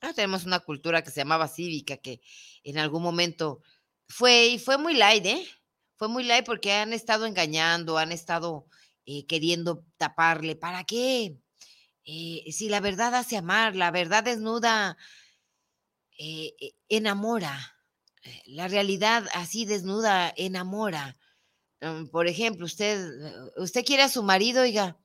[0.02, 2.22] Ah, tenemos una cultura que se llamaba cívica, que
[2.64, 3.62] en algún momento
[4.08, 5.46] fue, y fue muy light, ¿eh?
[5.96, 8.68] Fue muy light porque han estado engañando, han estado
[9.06, 10.56] eh, queriendo taparle.
[10.56, 11.38] ¿Para qué?
[12.10, 14.98] Eh, si la verdad hace amar, la verdad desnuda,
[16.18, 16.56] eh,
[16.88, 17.76] enamora.
[18.46, 21.18] La realidad así desnuda enamora.
[21.82, 22.98] Mm, por ejemplo, usted,
[23.58, 24.98] usted quiere a su marido, oiga,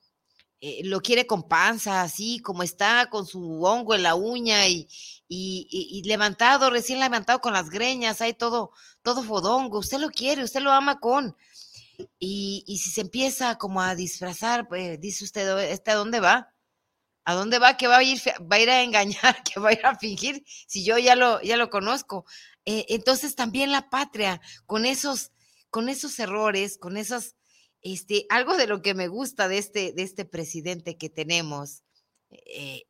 [0.61, 4.89] eh, lo quiere con panza, así como está, con su hongo en la uña y,
[5.29, 8.73] y, levantado, recién levantado con las greñas, hay todo,
[9.03, 11.37] todo fodongo, usted lo quiere, usted lo ama con.
[12.19, 16.52] Y si se empieza como a disfrazar, pues dice usted, ¿este a dónde va?
[17.25, 17.77] ¿A dónde va?
[17.77, 18.21] ¿Que va a ir,
[18.51, 19.43] va a, ir a engañar?
[19.45, 20.45] ¿Que va a ir a fingir?
[20.67, 22.25] Si yo ya lo, ya lo conozco.
[22.65, 25.31] Eh, entonces también la patria, con esos,
[25.71, 27.37] con esos errores, con esas
[27.83, 31.83] este, algo de lo que me gusta de este, de este presidente que tenemos,
[32.31, 32.85] eh,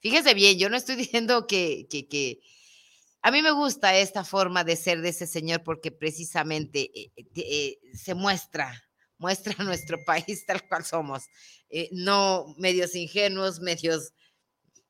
[0.00, 2.40] fíjese bien, yo no estoy diciendo que, que,
[3.20, 8.14] a mí me gusta esta forma de ser de ese señor porque precisamente eh, se
[8.14, 8.87] muestra,
[9.18, 11.24] muestra nuestro país tal cual somos,
[11.92, 14.12] no medios ingenuos, medios,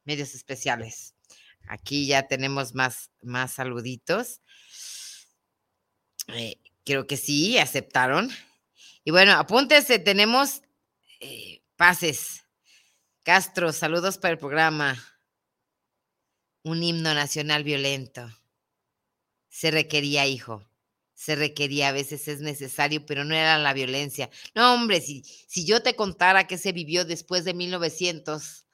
[0.05, 1.15] medios especiales.
[1.69, 4.41] Aquí ya tenemos más, más saluditos.
[6.85, 8.31] creo que sí, aceptaron.
[9.05, 10.63] Y bueno, apúntese, tenemos
[11.21, 12.45] eh, pases.
[13.23, 15.03] Castro, saludos para el programa.
[16.63, 18.31] Un himno nacional violento.
[19.49, 20.68] Se requería, hijo.
[21.19, 24.31] Se requería, a veces es necesario, pero no era la violencia.
[24.55, 28.67] No, hombre, si, si yo te contara que se vivió después de 1900,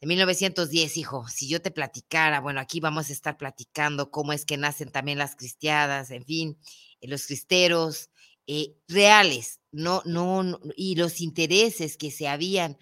[0.00, 4.44] de 1910, hijo, si yo te platicara, bueno, aquí vamos a estar platicando cómo es
[4.44, 6.58] que nacen también las cristiadas, en fin,
[7.00, 8.10] los cristeros,
[8.46, 12.76] eh, reales, no, no, y los intereses que se habían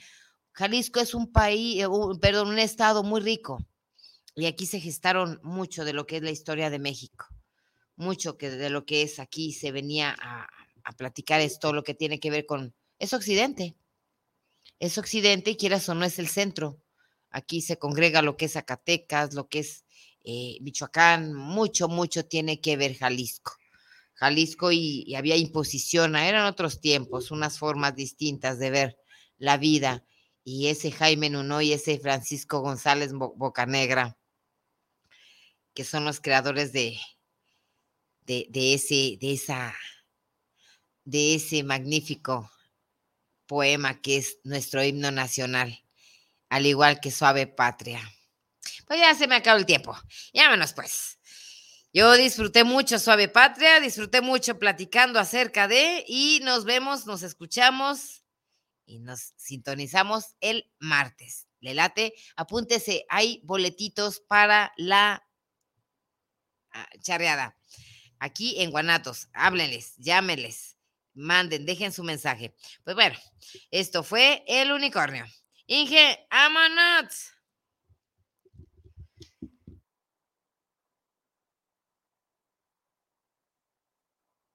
[0.58, 1.86] Jalisco es un país, eh,
[2.20, 3.64] perdón, un estado muy rico.
[4.34, 7.26] Y aquí se gestaron mucho de lo que es la historia de México.
[7.98, 10.48] Mucho que de lo que es aquí se venía a,
[10.96, 12.74] platicar esto, lo que tiene que ver con...
[12.98, 13.76] Es Occidente.
[14.78, 16.80] Es Occidente y quieras o no es el centro.
[17.28, 19.84] Aquí se congrega lo que es Zacatecas, lo que es
[20.24, 23.52] eh, Michoacán, mucho, mucho tiene que ver Jalisco.
[24.14, 28.98] Jalisco y, había imposición, eran otros tiempos, unas formas distintas de ver
[29.38, 30.04] la vida.
[30.44, 34.16] Y ese Jaime Nuno y ese Francisco González Bocanegra,
[35.74, 36.96] que son los creadores de,
[38.28, 39.74] de, ese, de, esa,
[41.04, 42.50] de ese magnífico
[43.46, 45.82] poema que es nuestro himno nacional,
[46.50, 48.00] al igual que Suave Patria.
[48.86, 49.96] Pues ya se me acabó el tiempo.
[50.32, 51.18] Llámanos pues.
[51.92, 58.22] Yo disfruté mucho Suave Patria, disfruté mucho platicando acerca de y nos vemos, nos escuchamos
[58.84, 61.46] y nos sintonizamos el martes.
[61.60, 65.26] Le late, apúntese, hay boletitos para la
[66.72, 67.57] ah, charreada.
[68.18, 70.76] Aquí en Guanatos, háblenles, llámenles,
[71.14, 72.54] manden, dejen su mensaje.
[72.84, 73.16] Pues bueno,
[73.70, 75.24] esto fue el unicornio.
[75.66, 77.37] Inge, vámonos.